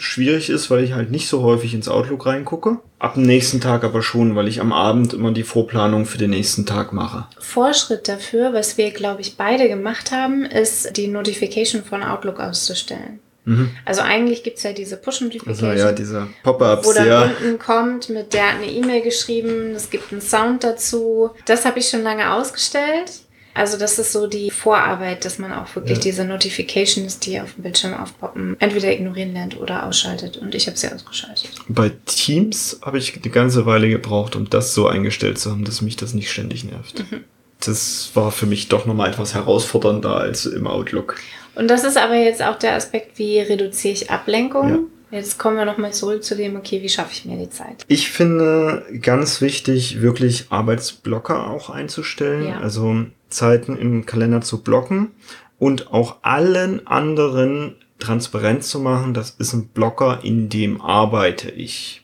schwierig 0.00 0.50
ist, 0.50 0.70
weil 0.70 0.84
ich 0.84 0.92
halt 0.92 1.10
nicht 1.10 1.28
so 1.28 1.42
häufig 1.42 1.74
ins 1.74 1.88
Outlook 1.88 2.26
reingucke. 2.26 2.78
Ab 2.98 3.14
dem 3.14 3.22
nächsten 3.24 3.60
Tag 3.60 3.84
aber 3.84 4.02
schon, 4.02 4.36
weil 4.36 4.48
ich 4.48 4.60
am 4.60 4.72
Abend 4.72 5.14
immer 5.14 5.32
die 5.32 5.42
Vorplanung 5.42 6.06
für 6.06 6.18
den 6.18 6.30
nächsten 6.30 6.66
Tag 6.66 6.92
mache. 6.92 7.26
Vorschritt 7.38 8.08
dafür, 8.08 8.52
was 8.52 8.76
wir, 8.78 8.90
glaube 8.90 9.20
ich, 9.20 9.36
beide 9.36 9.68
gemacht 9.68 10.10
haben, 10.12 10.44
ist 10.44 10.96
die 10.96 11.08
Notification 11.08 11.82
von 11.82 12.02
Outlook 12.02 12.40
auszustellen. 12.40 13.20
Mhm. 13.44 13.70
Also 13.84 14.02
eigentlich 14.02 14.42
gibt 14.42 14.58
es 14.58 14.64
ja 14.64 14.72
diese 14.72 14.96
Push-Notification. 14.96 15.70
Also 15.70 15.86
ja, 15.86 15.92
diese 15.92 16.28
Pop-ups. 16.42 16.86
Wo 16.86 16.92
dann 16.92 17.06
ja. 17.06 17.22
unten 17.22 17.58
kommt, 17.58 18.08
mit 18.10 18.32
der 18.32 18.48
hat 18.48 18.56
eine 18.56 18.70
E-Mail 18.70 19.02
geschrieben, 19.02 19.74
es 19.74 19.90
gibt 19.90 20.12
einen 20.12 20.20
Sound 20.20 20.62
dazu. 20.62 21.30
Das 21.46 21.64
habe 21.64 21.78
ich 21.78 21.88
schon 21.88 22.02
lange 22.02 22.32
ausgestellt. 22.32 23.12
Also 23.60 23.76
das 23.76 23.98
ist 23.98 24.12
so 24.12 24.26
die 24.26 24.50
Vorarbeit, 24.50 25.26
dass 25.26 25.38
man 25.38 25.52
auch 25.52 25.76
wirklich 25.76 25.98
ja. 25.98 26.04
diese 26.04 26.24
Notifications, 26.24 27.18
die 27.18 27.38
auf 27.42 27.52
dem 27.52 27.64
Bildschirm 27.64 27.92
aufpoppen, 27.92 28.56
entweder 28.58 28.90
ignorieren 28.90 29.34
lernt 29.34 29.60
oder 29.60 29.84
ausschaltet. 29.84 30.38
Und 30.38 30.54
ich 30.54 30.66
habe 30.66 30.78
sie 30.78 30.90
ausgeschaltet. 30.90 31.50
Bei 31.68 31.92
Teams 32.06 32.80
habe 32.80 32.96
ich 32.96 33.14
eine 33.14 33.30
ganze 33.30 33.66
Weile 33.66 33.90
gebraucht, 33.90 34.34
um 34.34 34.48
das 34.48 34.72
so 34.72 34.86
eingestellt 34.86 35.38
zu 35.38 35.50
haben, 35.50 35.66
dass 35.66 35.82
mich 35.82 35.96
das 35.96 36.14
nicht 36.14 36.30
ständig 36.30 36.64
nervt. 36.64 37.00
Mhm. 37.00 37.24
Das 37.62 38.12
war 38.14 38.32
für 38.32 38.46
mich 38.46 38.68
doch 38.68 38.86
nochmal 38.86 39.10
etwas 39.10 39.34
herausfordernder 39.34 40.16
als 40.16 40.46
im 40.46 40.66
Outlook. 40.66 41.16
Und 41.54 41.68
das 41.68 41.84
ist 41.84 41.98
aber 41.98 42.14
jetzt 42.14 42.42
auch 42.42 42.58
der 42.58 42.76
Aspekt, 42.76 43.18
wie 43.18 43.40
reduziere 43.40 43.92
ich 43.92 44.10
Ablenkung? 44.10 44.70
Ja. 44.70 44.78
Jetzt 45.10 45.38
kommen 45.38 45.56
wir 45.56 45.64
nochmal 45.64 45.92
zurück 45.92 46.22
zu 46.22 46.36
dem, 46.36 46.56
okay, 46.56 46.82
wie 46.82 46.88
schaffe 46.88 47.12
ich 47.12 47.24
mir 47.24 47.36
die 47.36 47.50
Zeit? 47.50 47.84
Ich 47.88 48.10
finde 48.10 48.84
ganz 49.00 49.40
wichtig, 49.40 50.00
wirklich 50.00 50.46
Arbeitsblocker 50.50 51.48
auch 51.50 51.70
einzustellen. 51.70 52.48
Ja. 52.48 52.60
Also 52.60 53.06
Zeiten 53.28 53.76
im 53.76 54.06
Kalender 54.06 54.40
zu 54.40 54.62
blocken 54.62 55.12
und 55.58 55.92
auch 55.92 56.16
allen 56.22 56.86
anderen 56.86 57.76
transparent 57.98 58.64
zu 58.64 58.80
machen, 58.80 59.14
das 59.14 59.30
ist 59.30 59.52
ein 59.52 59.68
Blocker, 59.68 60.20
in 60.22 60.48
dem 60.48 60.80
arbeite 60.80 61.50
ich. 61.50 62.02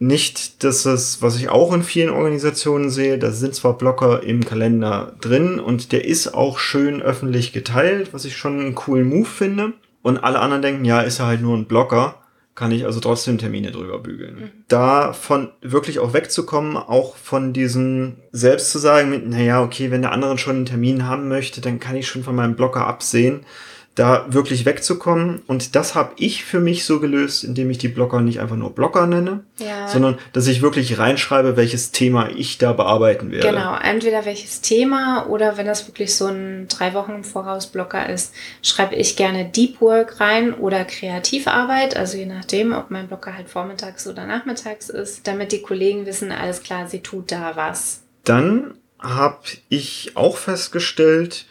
Nicht, 0.00 0.62
dass 0.62 0.86
es, 0.86 1.22
was 1.22 1.36
ich 1.36 1.48
auch 1.48 1.72
in 1.72 1.82
vielen 1.82 2.10
Organisationen 2.10 2.88
sehe, 2.88 3.18
da 3.18 3.32
sind 3.32 3.54
zwar 3.54 3.76
Blocker 3.76 4.22
im 4.22 4.44
Kalender 4.44 5.16
drin 5.20 5.58
und 5.58 5.90
der 5.90 6.04
ist 6.04 6.34
auch 6.34 6.60
schön 6.60 7.02
öffentlich 7.02 7.52
geteilt, 7.52 8.14
was 8.14 8.24
ich 8.24 8.36
schon 8.36 8.60
einen 8.60 8.74
coolen 8.76 9.08
Move 9.08 9.28
finde. 9.28 9.72
Und 10.02 10.18
alle 10.18 10.38
anderen 10.38 10.62
denken, 10.62 10.84
ja, 10.84 11.00
ist 11.00 11.18
er 11.18 11.26
halt 11.26 11.42
nur 11.42 11.56
ein 11.56 11.66
Blocker 11.66 12.17
kann 12.58 12.72
ich 12.72 12.84
also 12.84 12.98
trotzdem 12.98 13.38
Termine 13.38 13.70
drüber 13.70 14.00
bügeln. 14.00 14.34
Mhm. 14.34 14.50
Davon 14.66 15.52
wirklich 15.60 16.00
auch 16.00 16.12
wegzukommen, 16.12 16.76
auch 16.76 17.14
von 17.14 17.52
diesem 17.52 18.16
selbst 18.32 18.72
zu 18.72 18.80
sagen, 18.80 19.28
naja, 19.28 19.62
okay, 19.62 19.92
wenn 19.92 20.02
der 20.02 20.10
andere 20.10 20.38
schon 20.38 20.56
einen 20.56 20.66
Termin 20.66 21.06
haben 21.06 21.28
möchte, 21.28 21.60
dann 21.60 21.78
kann 21.78 21.94
ich 21.94 22.08
schon 22.08 22.24
von 22.24 22.34
meinem 22.34 22.56
Blocker 22.56 22.84
absehen 22.84 23.46
da 23.98 24.26
wirklich 24.28 24.64
wegzukommen. 24.64 25.42
Und 25.46 25.74
das 25.74 25.94
habe 25.94 26.12
ich 26.16 26.44
für 26.44 26.60
mich 26.60 26.84
so 26.84 27.00
gelöst, 27.00 27.42
indem 27.42 27.70
ich 27.70 27.78
die 27.78 27.88
Blocker 27.88 28.20
nicht 28.20 28.40
einfach 28.40 28.56
nur 28.56 28.74
Blocker 28.74 29.06
nenne, 29.06 29.40
ja. 29.58 29.88
sondern 29.88 30.18
dass 30.32 30.46
ich 30.46 30.62
wirklich 30.62 30.98
reinschreibe, 30.98 31.56
welches 31.56 31.90
Thema 31.90 32.28
ich 32.30 32.58
da 32.58 32.72
bearbeiten 32.72 33.30
werde. 33.30 33.48
Genau, 33.48 33.76
entweder 33.76 34.24
welches 34.24 34.60
Thema 34.60 35.26
oder 35.28 35.56
wenn 35.56 35.66
das 35.66 35.88
wirklich 35.88 36.14
so 36.14 36.26
ein 36.26 36.68
drei 36.68 36.94
Wochen 36.94 37.12
im 37.12 37.24
Voraus 37.24 37.66
Blocker 37.66 38.08
ist, 38.08 38.34
schreibe 38.62 38.94
ich 38.94 39.16
gerne 39.16 39.46
Deep 39.46 39.80
Work 39.80 40.20
rein 40.20 40.54
oder 40.54 40.84
Kreativarbeit, 40.84 41.96
also 41.96 42.16
je 42.18 42.26
nachdem, 42.26 42.72
ob 42.72 42.90
mein 42.90 43.08
Blocker 43.08 43.34
halt 43.34 43.48
vormittags 43.48 44.06
oder 44.06 44.26
nachmittags 44.26 44.88
ist, 44.88 45.26
damit 45.26 45.50
die 45.52 45.62
Kollegen 45.62 46.06
wissen, 46.06 46.30
alles 46.30 46.62
klar, 46.62 46.86
sie 46.86 47.00
tut 47.00 47.32
da 47.32 47.56
was. 47.56 48.02
Dann 48.24 48.74
habe 49.00 49.38
ich 49.68 50.12
auch 50.14 50.36
festgestellt, 50.36 51.46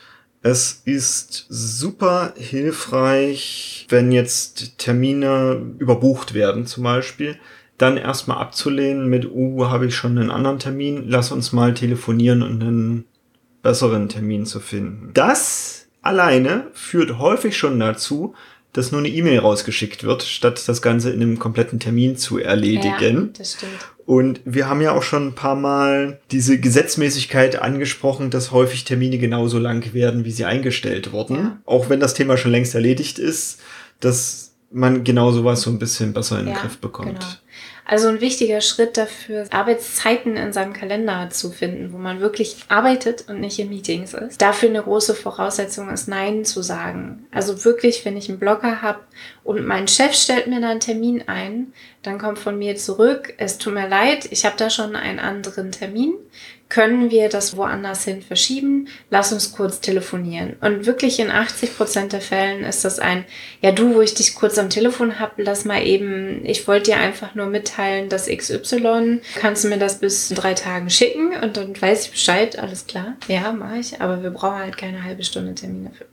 es 0.49 0.81
ist 0.85 1.45
super 1.49 2.33
hilfreich, 2.37 3.85
wenn 3.89 4.11
jetzt 4.11 4.77
Termine 4.77 5.61
überbucht 5.77 6.33
werden 6.33 6.65
zum 6.65 6.83
Beispiel, 6.83 7.37
dann 7.77 7.97
erstmal 7.97 8.37
abzulehnen 8.37 9.07
mit, 9.07 9.29
uh, 9.29 9.65
habe 9.65 9.87
ich 9.87 9.95
schon 9.95 10.17
einen 10.17 10.31
anderen 10.31 10.59
Termin, 10.59 11.03
lass 11.07 11.31
uns 11.31 11.51
mal 11.51 11.73
telefonieren 11.73 12.41
und 12.41 12.61
einen 12.61 13.05
besseren 13.61 14.07
Termin 14.07 14.45
zu 14.45 14.59
finden. 14.59 15.11
Das 15.13 15.87
alleine 16.01 16.67
führt 16.73 17.19
häufig 17.19 17.57
schon 17.57 17.79
dazu, 17.79 18.33
dass 18.77 18.91
nur 18.91 18.99
eine 18.99 19.09
E-Mail 19.09 19.39
rausgeschickt 19.39 20.03
wird, 20.03 20.21
statt 20.21 20.63
das 20.67 20.83
Ganze 20.83 21.09
in 21.09 21.19
einem 21.19 21.39
kompletten 21.39 21.79
Termin 21.79 22.15
zu 22.15 22.37
erledigen. 22.37 23.15
Ja, 23.15 23.29
das 23.35 23.53
stimmt. 23.53 23.73
Und 24.05 24.39
wir 24.45 24.69
haben 24.69 24.81
ja 24.81 24.91
auch 24.91 25.01
schon 25.01 25.29
ein 25.29 25.33
paar 25.33 25.55
Mal 25.55 26.19
diese 26.29 26.59
Gesetzmäßigkeit 26.59 27.59
angesprochen, 27.59 28.29
dass 28.29 28.51
häufig 28.51 28.85
Termine 28.85 29.17
genauso 29.17 29.57
lang 29.57 29.95
werden, 29.95 30.25
wie 30.25 30.31
sie 30.31 30.45
eingestellt 30.45 31.11
wurden. 31.11 31.35
Ja. 31.35 31.57
Auch 31.65 31.89
wenn 31.89 31.99
das 31.99 32.13
Thema 32.13 32.37
schon 32.37 32.51
längst 32.51 32.75
erledigt 32.75 33.17
ist, 33.17 33.61
dass 33.99 34.51
man 34.71 35.03
genau 35.03 35.31
sowas 35.31 35.63
so 35.63 35.71
ein 35.71 35.79
bisschen 35.79 36.13
besser 36.13 36.37
in 36.39 36.45
den 36.45 36.53
ja, 36.53 36.61
Griff 36.61 36.77
bekommt. 36.77 37.19
Genau. 37.19 37.31
Also 37.89 38.09
ein 38.09 38.19
wichtiger 38.19 38.59
Schritt 38.59 38.97
dafür, 38.97 39.45
Arbeitszeiten 39.49 40.35
in 40.35 40.51
seinem 40.51 40.73
Kalender 40.73 41.29
zu 41.29 41.51
finden, 41.51 41.93
wo 41.93 41.97
man 41.97 42.19
wirklich 42.19 42.57
arbeitet 42.67 43.29
und 43.29 43.39
nicht 43.39 43.59
in 43.59 43.69
Meetings 43.69 44.13
ist. 44.13 44.41
Dafür 44.41 44.67
eine 44.67 44.83
große 44.83 45.15
Voraussetzung 45.15 45.89
ist, 45.89 46.09
Nein 46.09 46.43
zu 46.43 46.61
sagen. 46.61 47.25
Also 47.31 47.63
wirklich, 47.63 48.03
wenn 48.03 48.17
ich 48.17 48.27
einen 48.27 48.39
Blocker 48.39 48.81
habe 48.81 48.99
und 49.45 49.65
mein 49.65 49.87
Chef 49.87 50.13
stellt 50.13 50.47
mir 50.47 50.59
da 50.59 50.69
einen 50.69 50.81
Termin 50.81 51.23
ein, 51.27 51.71
dann 52.03 52.19
kommt 52.19 52.39
von 52.39 52.59
mir 52.59 52.75
zurück, 52.75 53.33
es 53.37 53.57
tut 53.57 53.73
mir 53.73 53.87
leid, 53.87 54.27
ich 54.31 54.45
habe 54.45 54.57
da 54.57 54.69
schon 54.69 54.97
einen 54.97 55.19
anderen 55.19 55.71
Termin 55.71 56.13
können 56.69 57.11
wir 57.11 57.29
das 57.29 57.55
woanders 57.55 58.03
hin 58.03 58.21
verschieben? 58.21 58.87
Lass 59.09 59.31
uns 59.31 59.53
kurz 59.53 59.79
telefonieren. 59.79 60.55
Und 60.61 60.85
wirklich 60.85 61.19
in 61.19 61.31
80 61.31 61.77
Prozent 61.77 62.13
der 62.13 62.21
Fällen 62.21 62.63
ist 62.63 62.83
das 62.83 62.99
ein, 62.99 63.25
ja 63.61 63.71
du, 63.71 63.95
wo 63.95 64.01
ich 64.01 64.13
dich 64.13 64.35
kurz 64.35 64.57
am 64.57 64.69
Telefon 64.69 65.19
hab, 65.19 65.33
lass 65.37 65.65
mal 65.65 65.85
eben, 65.85 66.45
ich 66.45 66.67
wollte 66.67 66.91
dir 66.91 66.97
einfach 66.97 67.35
nur 67.35 67.45
mitteilen, 67.45 68.09
dass 68.09 68.27
XY, 68.27 69.21
kannst 69.35 69.63
du 69.63 69.69
mir 69.69 69.77
das 69.77 69.99
bis 69.99 70.29
drei 70.29 70.53
Tagen 70.53 70.89
schicken 70.89 71.31
und 71.41 71.57
dann 71.57 71.79
weiß 71.79 72.05
ich 72.05 72.11
Bescheid, 72.11 72.59
alles 72.59 72.85
klar. 72.85 73.15
Ja, 73.27 73.51
mache 73.53 73.77
ich, 73.77 74.01
aber 74.01 74.23
wir 74.23 74.31
brauchen 74.31 74.59
halt 74.59 74.77
keine 74.77 75.03
halbe 75.03 75.23
Stunde 75.23 75.55
Termin 75.55 75.85
dafür. 75.85 76.07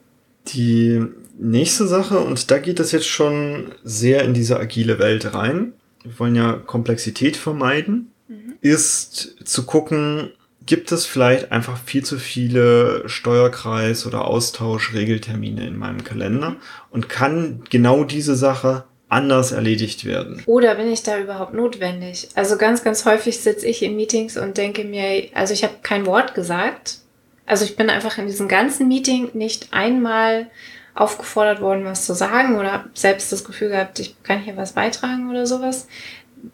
Die 0.48 1.02
nächste 1.38 1.86
Sache, 1.86 2.20
und 2.20 2.50
da 2.50 2.58
geht 2.58 2.78
es 2.78 2.92
jetzt 2.92 3.08
schon 3.08 3.72
sehr 3.82 4.22
in 4.22 4.34
diese 4.34 4.58
agile 4.60 4.98
Welt 4.98 5.34
rein, 5.34 5.72
wir 6.04 6.18
wollen 6.18 6.36
ja 6.36 6.52
Komplexität 6.52 7.36
vermeiden, 7.36 8.12
mhm. 8.28 8.54
ist 8.60 9.36
zu 9.44 9.64
gucken, 9.64 10.30
gibt 10.66 10.92
es 10.92 11.06
vielleicht 11.06 11.52
einfach 11.52 11.78
viel 11.78 12.04
zu 12.04 12.18
viele 12.18 13.04
Steuerkreis- 13.06 14.06
oder 14.06 14.26
Austauschregeltermine 14.26 15.66
in 15.66 15.76
meinem 15.76 16.04
Kalender 16.04 16.56
und 16.90 17.08
kann 17.08 17.62
genau 17.70 18.04
diese 18.04 18.34
Sache 18.34 18.84
anders 19.08 19.52
erledigt 19.52 20.04
werden. 20.04 20.42
Oder 20.46 20.74
bin 20.74 20.90
ich 20.90 21.02
da 21.02 21.18
überhaupt 21.18 21.54
notwendig? 21.54 22.28
Also 22.34 22.56
ganz, 22.56 22.82
ganz 22.82 23.04
häufig 23.04 23.40
sitze 23.40 23.66
ich 23.66 23.82
in 23.82 23.96
Meetings 23.96 24.36
und 24.36 24.56
denke 24.56 24.84
mir, 24.84 25.28
also 25.34 25.52
ich 25.52 25.62
habe 25.62 25.74
kein 25.82 26.06
Wort 26.06 26.34
gesagt. 26.34 26.98
Also 27.46 27.64
ich 27.64 27.76
bin 27.76 27.90
einfach 27.90 28.16
in 28.18 28.26
diesem 28.26 28.48
ganzen 28.48 28.88
Meeting 28.88 29.30
nicht 29.34 29.68
einmal 29.72 30.50
aufgefordert 30.94 31.60
worden, 31.60 31.84
was 31.84 32.06
zu 32.06 32.14
sagen 32.14 32.56
oder 32.56 32.72
habe 32.72 32.88
selbst 32.94 33.30
das 33.30 33.44
Gefühl 33.44 33.68
gehabt, 33.68 33.98
ich 33.98 34.16
kann 34.22 34.40
hier 34.40 34.56
was 34.56 34.72
beitragen 34.72 35.28
oder 35.28 35.46
sowas. 35.46 35.86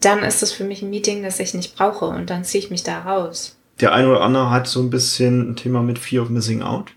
Dann 0.00 0.22
ist 0.22 0.42
das 0.42 0.52
für 0.52 0.64
mich 0.64 0.82
ein 0.82 0.90
Meeting, 0.90 1.22
das 1.22 1.40
ich 1.40 1.54
nicht 1.54 1.76
brauche 1.76 2.06
und 2.06 2.30
dann 2.30 2.44
ziehe 2.44 2.64
ich 2.64 2.70
mich 2.70 2.82
da 2.82 3.00
raus 3.00 3.59
der 3.80 3.92
eine 3.92 4.08
oder 4.08 4.20
andere 4.20 4.50
hat 4.50 4.66
so 4.66 4.80
ein 4.80 4.90
bisschen 4.90 5.50
ein 5.50 5.56
Thema 5.56 5.82
mit 5.82 5.98
Fear 5.98 6.22
of 6.22 6.28
Missing 6.30 6.62
Out. 6.62 6.92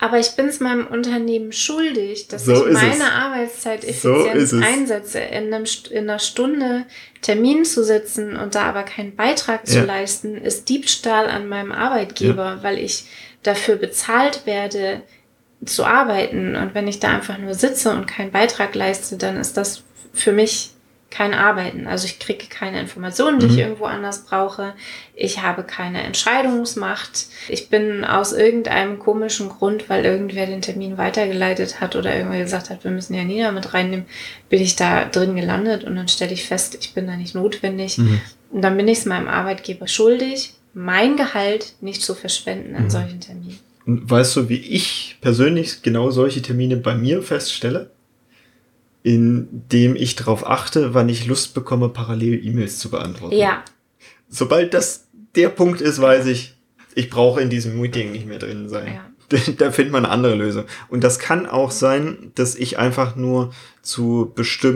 Aber 0.00 0.20
ich 0.20 0.30
bin 0.36 0.46
es 0.46 0.60
meinem 0.60 0.86
Unternehmen 0.86 1.50
schuldig, 1.52 2.28
dass 2.28 2.44
so 2.44 2.66
ich 2.66 2.72
meine 2.72 2.94
es. 2.94 3.02
Arbeitszeit 3.02 3.84
effizient 3.84 4.48
so 4.48 4.56
einsetze, 4.58 5.18
in, 5.18 5.52
einem, 5.52 5.64
in, 5.90 5.98
einer 5.98 6.20
Stunde 6.20 6.84
Termin 7.20 7.64
zu 7.64 7.82
sitzen 7.82 8.36
und 8.36 8.54
da 8.54 8.62
aber 8.62 8.84
keinen 8.84 9.16
Beitrag 9.16 9.62
ja. 9.66 9.72
zu 9.72 9.84
leisten, 9.84 10.36
ist 10.36 10.68
Diebstahl 10.68 11.26
an 11.26 11.48
meinem 11.48 11.72
Arbeitgeber, 11.72 12.44
ja. 12.44 12.62
weil 12.62 12.78
ich 12.78 13.06
dafür 13.42 13.74
bezahlt 13.74 14.46
werde, 14.46 15.02
zu 15.64 15.84
arbeiten. 15.84 16.54
Und 16.54 16.74
wenn 16.74 16.86
ich 16.86 17.00
da 17.00 17.08
einfach 17.08 17.38
nur 17.38 17.54
sitze 17.54 17.90
und 17.90 18.06
keinen 18.06 18.30
Beitrag 18.30 18.76
leiste, 18.76 19.16
dann 19.16 19.36
ist 19.36 19.56
das 19.56 19.82
für 20.12 20.32
mich 20.32 20.70
kein 21.10 21.32
Arbeiten. 21.32 21.86
Also 21.86 22.04
ich 22.06 22.18
kriege 22.18 22.46
keine 22.48 22.80
Informationen, 22.80 23.38
die 23.38 23.46
Mhm. 23.46 23.52
ich 23.52 23.58
irgendwo 23.58 23.84
anders 23.86 24.26
brauche. 24.26 24.74
Ich 25.14 25.42
habe 25.42 25.62
keine 25.62 26.02
Entscheidungsmacht. 26.02 27.26
Ich 27.48 27.68
bin 27.70 28.04
aus 28.04 28.32
irgendeinem 28.32 28.98
komischen 28.98 29.48
Grund, 29.48 29.88
weil 29.88 30.04
irgendwer 30.04 30.46
den 30.46 30.60
Termin 30.62 30.98
weitergeleitet 30.98 31.80
hat 31.80 31.96
oder 31.96 32.14
irgendwer 32.14 32.42
gesagt 32.42 32.70
hat, 32.70 32.84
wir 32.84 32.90
müssen 32.90 33.14
Janina 33.14 33.52
mit 33.52 33.72
reinnehmen, 33.74 34.06
bin 34.48 34.60
ich 34.60 34.76
da 34.76 35.04
drin 35.06 35.34
gelandet 35.34 35.84
und 35.84 35.96
dann 35.96 36.08
stelle 36.08 36.32
ich 36.32 36.44
fest, 36.46 36.76
ich 36.80 36.92
bin 36.94 37.06
da 37.06 37.16
nicht 37.16 37.34
notwendig. 37.34 37.98
Mhm. 37.98 38.20
Und 38.50 38.62
dann 38.62 38.76
bin 38.76 38.88
ich 38.88 38.98
es 38.98 39.04
meinem 39.06 39.28
Arbeitgeber 39.28 39.88
schuldig, 39.88 40.52
mein 40.74 41.16
Gehalt 41.16 41.74
nicht 41.80 42.02
zu 42.02 42.14
verschwenden 42.14 42.76
an 42.76 42.84
Mhm. 42.84 42.90
solchen 42.90 43.20
Terminen. 43.20 43.58
Und 43.86 44.10
weißt 44.10 44.36
du, 44.36 44.48
wie 44.50 44.56
ich 44.58 45.16
persönlich 45.22 45.80
genau 45.82 46.10
solche 46.10 46.42
Termine 46.42 46.76
bei 46.76 46.94
mir 46.94 47.22
feststelle? 47.22 47.90
Indem 49.02 49.96
ich 49.96 50.16
darauf 50.16 50.46
achte, 50.46 50.92
wann 50.94 51.08
ich 51.08 51.26
Lust 51.26 51.54
bekomme, 51.54 51.88
parallel 51.88 52.44
E-Mails 52.44 52.78
zu 52.78 52.90
beantworten. 52.90 53.36
Ja, 53.36 53.64
Sobald 54.28 54.74
das 54.74 55.08
der 55.34 55.48
Punkt 55.48 55.80
ist, 55.80 56.00
weiß 56.02 56.26
ich, 56.26 56.54
ich 56.94 57.08
brauche 57.08 57.40
in 57.40 57.48
diesem 57.48 57.80
Meeting 57.80 58.12
nicht 58.12 58.26
mehr 58.26 58.38
drin 58.38 58.68
sein. 58.68 58.94
Ja. 58.94 59.04
Da 59.58 59.70
findet 59.72 59.92
man 59.92 60.04
eine 60.06 60.12
andere 60.12 60.34
Lösung. 60.34 60.64
Und 60.88 61.04
das 61.04 61.18
kann 61.18 61.44
auch 61.46 61.70
sein, 61.70 62.32
dass 62.34 62.54
ich 62.54 62.78
einfach 62.78 63.14
nur 63.14 63.52
zu 63.82 64.32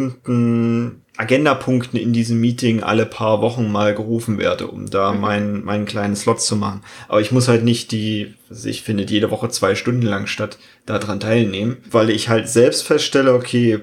bestimmten 0.07 1.03
Agendapunkten 1.17 1.99
in 1.99 2.13
diesem 2.13 2.41
Meeting 2.41 2.83
alle 2.83 3.07
paar 3.07 3.41
Wochen 3.43 3.71
mal 3.71 3.95
gerufen 3.95 4.39
werde, 4.39 4.67
um 4.67 4.89
da 4.91 5.13
Mhm. 5.13 5.21
meinen, 5.21 5.65
meinen 5.65 5.85
kleinen 5.87 6.17
Slot 6.17 6.41
zu 6.43 6.57
machen. 6.57 6.83
Aber 7.09 7.21
ich 7.21 7.33
muss 7.33 7.49
halt 7.49 7.65
nicht 7.65 7.93
die, 7.93 8.35
was 8.49 8.65
ich 8.65 8.83
findet 8.83 9.11
jede 9.11 9.31
Woche 9.31 9.49
zwei 9.51 9.75
Stunden 9.75 10.03
lang 10.03 10.27
statt, 10.27 10.59
daran 10.87 11.21
teilnehmen, 11.21 11.79
weil 11.91 12.11
ich 12.11 12.29
halt 12.29 12.49
selbst 12.49 12.83
feststelle, 12.87 13.35
okay, 13.35 13.81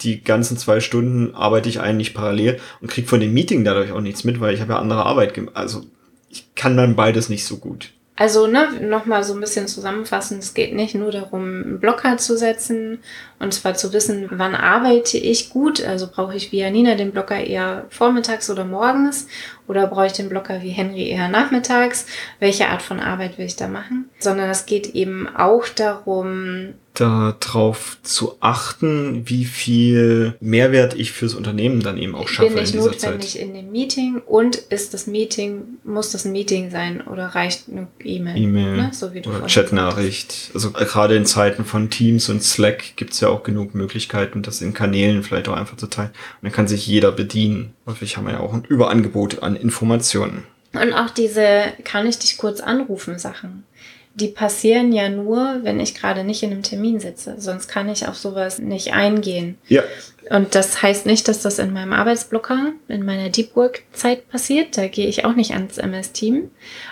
die 0.00 0.22
ganzen 0.22 0.56
zwei 0.56 0.80
Stunden 0.80 1.34
arbeite 1.34 1.68
ich 1.68 1.80
eigentlich 1.80 2.14
parallel 2.14 2.60
und 2.80 2.90
krieg 2.90 3.08
von 3.08 3.20
dem 3.20 3.32
Meeting 3.32 3.64
dadurch 3.64 3.92
auch 3.92 4.00
nichts 4.00 4.24
mit, 4.24 4.40
weil 4.40 4.54
ich 4.54 4.60
habe 4.60 4.72
ja 4.72 4.78
andere 4.78 5.06
Arbeit 5.06 5.34
gemacht. 5.34 5.56
Also 5.56 5.84
ich 6.28 6.54
kann 6.54 6.76
dann 6.76 6.96
beides 6.96 7.28
nicht 7.28 7.44
so 7.44 7.58
gut. 7.58 7.90
Also, 8.16 8.46
ne, 8.46 8.68
nochmal 8.80 9.24
so 9.24 9.34
ein 9.34 9.40
bisschen 9.40 9.66
zusammenfassen. 9.66 10.38
Es 10.38 10.54
geht 10.54 10.72
nicht 10.72 10.94
nur 10.94 11.10
darum, 11.10 11.42
einen 11.42 11.80
Blocker 11.80 12.16
zu 12.16 12.38
setzen 12.38 13.00
und 13.40 13.52
zwar 13.52 13.74
zu 13.74 13.92
wissen, 13.92 14.28
wann 14.30 14.54
arbeite 14.54 15.18
ich 15.18 15.50
gut. 15.50 15.84
Also 15.84 16.08
brauche 16.08 16.36
ich 16.36 16.52
wie 16.52 16.60
Janina 16.60 16.94
den 16.94 17.10
Blocker 17.10 17.36
eher 17.36 17.86
vormittags 17.90 18.48
oder 18.50 18.64
morgens 18.64 19.26
oder 19.66 19.88
brauche 19.88 20.06
ich 20.06 20.12
den 20.12 20.28
Blocker 20.28 20.62
wie 20.62 20.70
Henry 20.70 21.08
eher 21.08 21.28
nachmittags? 21.28 22.06
Welche 22.38 22.68
Art 22.68 22.82
von 22.82 23.00
Arbeit 23.00 23.36
will 23.36 23.46
ich 23.46 23.56
da 23.56 23.66
machen? 23.66 24.08
Sondern 24.20 24.48
es 24.48 24.64
geht 24.64 24.94
eben 24.94 25.28
auch 25.34 25.66
darum, 25.68 26.74
darauf 26.94 27.98
zu 28.04 28.36
achten, 28.38 29.22
wie 29.28 29.44
viel 29.44 30.36
Mehrwert 30.40 30.94
ich 30.94 31.10
fürs 31.10 31.34
Unternehmen 31.34 31.80
dann 31.80 31.98
eben 31.98 32.14
auch 32.14 32.28
schaffe 32.28 32.50
bin 32.50 32.58
in 32.58 32.64
ich 32.64 32.70
dieser 32.70 32.84
notwendig 32.84 33.32
Zeit. 33.32 33.42
in 33.42 33.54
dem 33.54 33.72
Meeting 33.72 34.22
und 34.24 34.56
ist 34.56 34.94
das 34.94 35.08
Meeting, 35.08 35.62
muss 35.82 36.12
das 36.12 36.24
ein 36.24 36.30
Meeting 36.30 36.70
sein 36.70 37.00
oder 37.00 37.26
reicht 37.26 37.64
eine 37.68 37.88
E-Mail? 38.02 38.36
E-Mail 38.36 38.76
ne? 38.76 38.90
so 38.92 39.12
wie 39.12 39.22
du 39.22 39.30
oder 39.30 39.46
Chatnachricht. 39.46 40.52
Also 40.54 40.70
gerade 40.70 41.16
in 41.16 41.26
Zeiten 41.26 41.64
von 41.64 41.90
Teams 41.90 42.28
und 42.28 42.44
Slack 42.44 42.94
gibt's 42.94 43.18
ja 43.20 43.28
auch 43.28 43.42
genug 43.42 43.74
Möglichkeiten, 43.74 44.42
das 44.42 44.62
in 44.62 44.72
Kanälen 44.72 45.24
vielleicht 45.24 45.48
auch 45.48 45.56
einfach 45.56 45.76
zu 45.76 45.88
teilen. 45.88 46.10
Und 46.10 46.44
dann 46.44 46.52
kann 46.52 46.68
sich 46.68 46.86
jeder 46.86 47.10
bedienen. 47.10 47.74
Häufig 47.86 48.16
haben 48.16 48.26
wir 48.26 48.34
ja 48.34 48.40
auch 48.40 48.52
ein 48.52 48.64
Überangebot 48.64 49.42
an 49.42 49.56
Informationen. 49.56 50.44
Und 50.74 50.92
auch 50.92 51.10
diese, 51.10 51.72
kann 51.84 52.06
ich 52.06 52.18
dich 52.18 52.36
kurz 52.36 52.60
anrufen, 52.60 53.18
Sachen. 53.18 53.64
Die 54.14 54.28
passieren 54.28 54.92
ja 54.92 55.08
nur, 55.08 55.60
wenn 55.62 55.80
ich 55.80 55.94
gerade 55.94 56.22
nicht 56.22 56.42
in 56.44 56.52
einem 56.52 56.62
Termin 56.62 57.00
sitze. 57.00 57.34
Sonst 57.38 57.66
kann 57.66 57.88
ich 57.88 58.06
auf 58.06 58.16
sowas 58.16 58.60
nicht 58.60 58.92
eingehen. 58.92 59.58
Ja, 59.66 59.82
Und 60.30 60.54
das 60.54 60.82
heißt 60.82 61.04
nicht, 61.04 61.26
dass 61.26 61.42
das 61.42 61.58
in 61.58 61.72
meinem 61.72 61.92
Arbeitsblocker, 61.92 62.72
in 62.86 63.04
meiner 63.04 63.28
Deep 63.28 63.56
Work-Zeit 63.56 64.28
passiert. 64.28 64.76
Da 64.76 64.86
gehe 64.86 65.08
ich 65.08 65.24
auch 65.24 65.34
nicht 65.34 65.52
ans 65.52 65.78
MS-Team. 65.78 66.50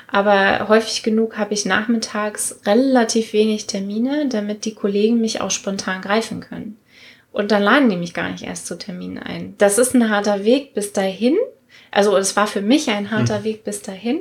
Aber 0.08 0.68
häufig 0.68 1.04
genug 1.04 1.38
habe 1.38 1.54
ich 1.54 1.64
nachmittags 1.64 2.58
relativ 2.66 3.32
wenig 3.32 3.66
Termine, 3.66 4.28
damit 4.28 4.64
die 4.64 4.74
Kollegen 4.74 5.20
mich 5.20 5.40
auch 5.40 5.50
spontan 5.52 6.02
greifen 6.02 6.40
können. 6.40 6.76
Und 7.30 7.50
dann 7.50 7.62
laden 7.62 7.88
die 7.88 7.96
mich 7.96 8.14
gar 8.14 8.30
nicht 8.30 8.44
erst 8.44 8.66
zu 8.66 8.76
Terminen 8.76 9.18
ein. 9.18 9.54
Das 9.58 9.78
ist 9.78 9.94
ein 9.94 10.10
harter 10.10 10.44
Weg 10.44 10.74
bis 10.74 10.92
dahin. 10.92 11.36
Also 11.90 12.16
es 12.16 12.36
war 12.36 12.46
für 12.46 12.62
mich 12.62 12.90
ein 12.90 13.10
harter 13.10 13.44
Weg 13.44 13.64
bis 13.64 13.82
dahin. 13.82 14.20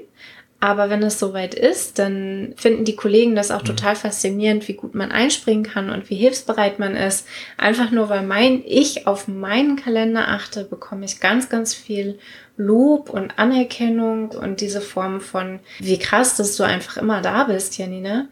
Aber 0.63 0.91
wenn 0.91 1.01
es 1.01 1.17
soweit 1.17 1.55
ist, 1.55 1.97
dann 1.97 2.53
finden 2.55 2.85
die 2.85 2.95
Kollegen 2.95 3.33
das 3.33 3.49
auch 3.49 3.63
total 3.63 3.95
faszinierend, 3.95 4.67
wie 4.67 4.75
gut 4.75 4.93
man 4.93 5.11
einspringen 5.11 5.63
kann 5.63 5.89
und 5.89 6.11
wie 6.11 6.15
hilfsbereit 6.15 6.77
man 6.77 6.95
ist. 6.95 7.27
Einfach 7.57 7.89
nur, 7.89 8.09
weil 8.09 8.21
mein 8.21 8.61
ich 8.63 9.07
auf 9.07 9.27
meinen 9.27 9.75
Kalender 9.75 10.27
achte, 10.27 10.63
bekomme 10.63 11.05
ich 11.05 11.19
ganz, 11.19 11.49
ganz 11.49 11.73
viel 11.73 12.19
Lob 12.57 13.09
und 13.09 13.39
Anerkennung 13.39 14.29
und 14.29 14.61
diese 14.61 14.81
Form 14.81 15.19
von, 15.19 15.61
wie 15.79 15.97
krass, 15.97 16.37
dass 16.37 16.55
du 16.57 16.63
einfach 16.63 16.97
immer 16.97 17.23
da 17.23 17.45
bist, 17.45 17.79
Janina, 17.79 18.27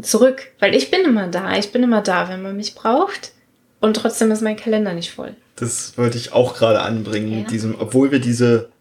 zurück. 0.00 0.48
Weil 0.58 0.74
ich 0.74 0.90
bin 0.90 1.02
immer 1.02 1.28
da. 1.28 1.56
Ich 1.56 1.70
bin 1.70 1.84
immer 1.84 2.02
da, 2.02 2.28
wenn 2.28 2.42
man 2.42 2.56
mich 2.56 2.74
braucht. 2.74 3.30
Und 3.78 3.94
trotzdem 3.94 4.32
ist 4.32 4.42
mein 4.42 4.56
Kalender 4.56 4.94
nicht 4.94 5.12
voll. 5.12 5.36
das 5.54 5.96
wollte 5.96 6.18
ich 6.18 6.32
auch 6.32 6.56
gerade 6.56 6.80
anbringen. 6.80 7.30
Ja. 7.30 7.38
Mit 7.38 7.52
diesem, 7.52 7.76
obwohl 7.78 8.10
wir 8.10 8.18
diese 8.18 8.71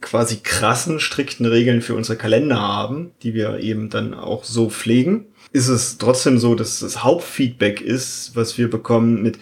quasi 0.00 0.38
krassen, 0.42 1.00
strikten 1.00 1.46
Regeln 1.46 1.82
für 1.82 1.94
unsere 1.94 2.16
Kalender 2.18 2.60
haben, 2.60 3.10
die 3.22 3.34
wir 3.34 3.58
eben 3.60 3.90
dann 3.90 4.14
auch 4.14 4.44
so 4.44 4.70
pflegen, 4.70 5.26
ist 5.52 5.68
es 5.68 5.98
trotzdem 5.98 6.38
so, 6.38 6.54
dass 6.54 6.80
das 6.80 7.02
Hauptfeedback 7.04 7.80
ist, 7.80 8.32
was 8.34 8.58
wir 8.58 8.68
bekommen 8.70 9.22
mit 9.22 9.38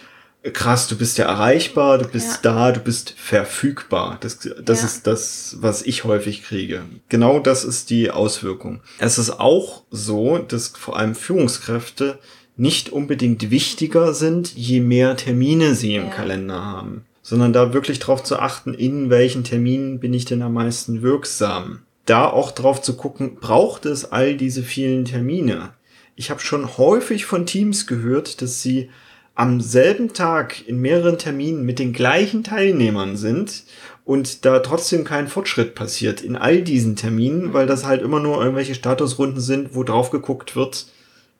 krass, 0.53 0.87
du 0.87 0.97
bist 0.97 1.19
ja 1.19 1.25
erreichbar, 1.27 1.99
du 1.99 2.07
bist 2.07 2.45
da, 2.45 2.71
du 2.71 2.79
bist 2.79 3.15
verfügbar. 3.17 4.17
Das, 4.21 4.39
das 4.63 4.81
Ja. 4.81 4.87
ist 4.87 5.07
das, 5.09 5.57
was 5.61 5.83
ich 5.83 6.05
häufig 6.05 6.45
kriege. 6.45 6.83
Genau 7.09 7.41
das 7.41 7.65
ist 7.65 7.91
die 7.91 8.13
Auswirkung. 8.13 8.81
Es 8.99 9.19
ist 9.19 9.41
auch 9.41 9.83
so, 9.91 10.39
dass 10.39 10.69
vor 10.69 10.97
allem 10.99 11.17
Führungskräfte 11.17 12.19
nicht 12.57 12.91
unbedingt 12.91 13.51
wichtiger 13.51 14.15
sind, 14.15 14.55
je 14.55 14.81
mehr 14.81 15.17
Termine 15.17 15.75
sie 15.75 15.97
im 15.97 16.05
Ja. 16.05 16.11
Kalender 16.11 16.65
haben, 16.65 17.06
sondern 17.27 17.53
da 17.53 17.73
wirklich 17.73 17.99
drauf 17.99 18.23
zu 18.23 18.39
achten, 18.39 18.73
in 18.73 19.11
welchen 19.11 19.43
Terminen 19.43 19.99
bin 19.99 20.15
ich 20.15 20.27
denn 20.27 20.43
am 20.43 20.53
meisten 20.53 21.03
wirksam. 21.03 21.81
Da 22.05 22.31
auch 22.31 22.53
drauf 22.53 22.81
zu 22.81 22.95
gucken, 22.95 23.39
braucht 23.41 23.85
es 23.85 24.13
all 24.13 24.37
diese 24.37 24.63
vielen 24.63 25.05
Termine? 25.05 25.71
Ich 26.15 26.31
habe 26.31 26.39
schon 26.39 26.79
häufig 26.79 27.25
von 27.25 27.45
Teams 27.45 27.89
gehört, 27.89 28.43
dass 28.43 28.63
sie 28.63 28.91
am 29.35 29.61
selben 29.61 30.13
Tag 30.13 30.69
in 30.69 30.81
mehreren 30.81 31.19
Terminen 31.19 31.65
mit 31.65 31.81
den 31.81 31.93
gleichen 31.93 32.45
Teilnehmern 32.45 33.17
sind 33.17 33.65
und 34.05 34.45
da 34.45 34.61
trotzdem 34.61 35.03
kein 35.03 35.27
Fortschritt 35.27 35.75
passiert 35.75 36.21
in 36.21 36.37
all 36.37 36.63
diesen 36.63 36.95
Terminen, 36.95 37.53
weil 37.53 37.67
das 37.67 37.85
halt 37.85 38.03
immer 38.03 38.21
nur 38.21 38.41
irgendwelche 38.41 38.77
Statusrunden 38.77 39.41
sind, 39.41 39.75
wo 39.75 39.83
drauf 39.83 40.11
geguckt 40.11 40.55
wird, 40.55 40.87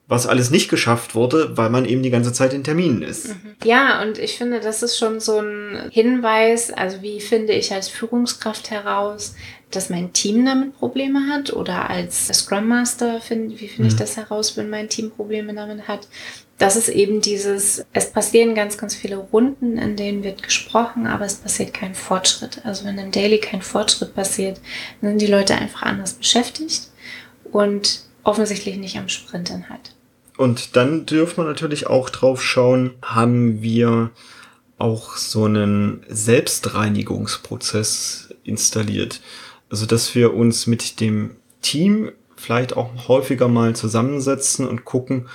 was 0.09 0.25
alles 0.25 0.51
nicht 0.51 0.69
geschafft 0.69 1.15
wurde, 1.15 1.57
weil 1.57 1.69
man 1.69 1.83
eben 1.85 2.01
die 2.01 2.09
ganze 2.09 2.31
Zeit 2.31 2.53
in 2.53 2.63
Terminen 2.63 3.01
ist. 3.01 3.35
Ja, 3.63 4.01
und 4.01 4.17
ich 4.17 4.37
finde, 4.37 4.61
das 4.61 4.81
ist 4.81 4.97
schon 4.97 5.19
so 5.19 5.39
ein 5.39 5.89
Hinweis, 5.91 6.71
also 6.71 7.01
wie 7.01 7.19
finde 7.19 7.53
ich 7.53 7.73
als 7.73 7.89
Führungskraft 7.89 8.71
heraus, 8.71 9.35
dass 9.69 9.89
mein 9.89 10.13
Team 10.13 10.45
damit 10.45 10.77
Probleme 10.77 11.27
hat 11.29 11.51
oder 11.51 11.89
als 11.89 12.27
Scrum 12.27 12.69
Master, 12.69 13.19
find, 13.19 13.59
wie 13.59 13.67
finde 13.67 13.89
ich 13.89 13.95
Mhm. 13.95 13.99
das 13.99 14.15
heraus, 14.15 14.55
wenn 14.55 14.69
mein 14.69 14.87
Team 14.87 15.11
Probleme 15.11 15.53
damit 15.53 15.89
hat? 15.89 16.07
Das 16.57 16.77
ist 16.77 16.87
eben 16.87 17.19
dieses, 17.19 17.85
es 17.91 18.09
passieren 18.11 18.55
ganz, 18.55 18.77
ganz 18.77 18.95
viele 18.95 19.17
Runden, 19.17 19.77
in 19.77 19.97
denen 19.97 20.23
wird 20.23 20.41
gesprochen, 20.41 21.05
aber 21.05 21.25
es 21.25 21.35
passiert 21.35 21.73
kein 21.73 21.93
Fortschritt. 21.95 22.61
Also 22.63 22.85
wenn 22.85 22.97
im 22.97 23.11
Daily 23.11 23.39
kein 23.39 23.61
Fortschritt 23.61 24.15
passiert, 24.15 24.61
dann 25.01 25.11
sind 25.11 25.21
die 25.21 25.27
Leute 25.27 25.53
einfach 25.55 25.83
anders 25.83 26.13
beschäftigt 26.13 26.83
und 27.51 28.03
offensichtlich 28.23 28.77
nicht 28.77 28.97
am 28.97 29.09
Sprintinhalt. 29.09 29.93
Und 30.37 30.75
dann 30.75 31.05
dürfen 31.05 31.37
wir 31.37 31.45
natürlich 31.45 31.87
auch 31.87 32.09
drauf 32.09 32.43
schauen, 32.43 32.95
haben 33.01 33.61
wir 33.61 34.09
auch 34.77 35.15
so 35.17 35.45
einen 35.45 36.03
Selbstreinigungsprozess 36.07 38.33
installiert. 38.43 39.21
Also, 39.69 39.85
dass 39.85 40.15
wir 40.15 40.33
uns 40.33 40.65
mit 40.67 41.01
dem 41.01 41.31
Team 41.61 42.11
vielleicht 42.35 42.75
auch 42.77 43.07
häufiger 43.07 43.47
mal 43.47 43.73
zusammensetzen 43.75 44.67
und 44.67 44.85
gucken, 44.85 45.27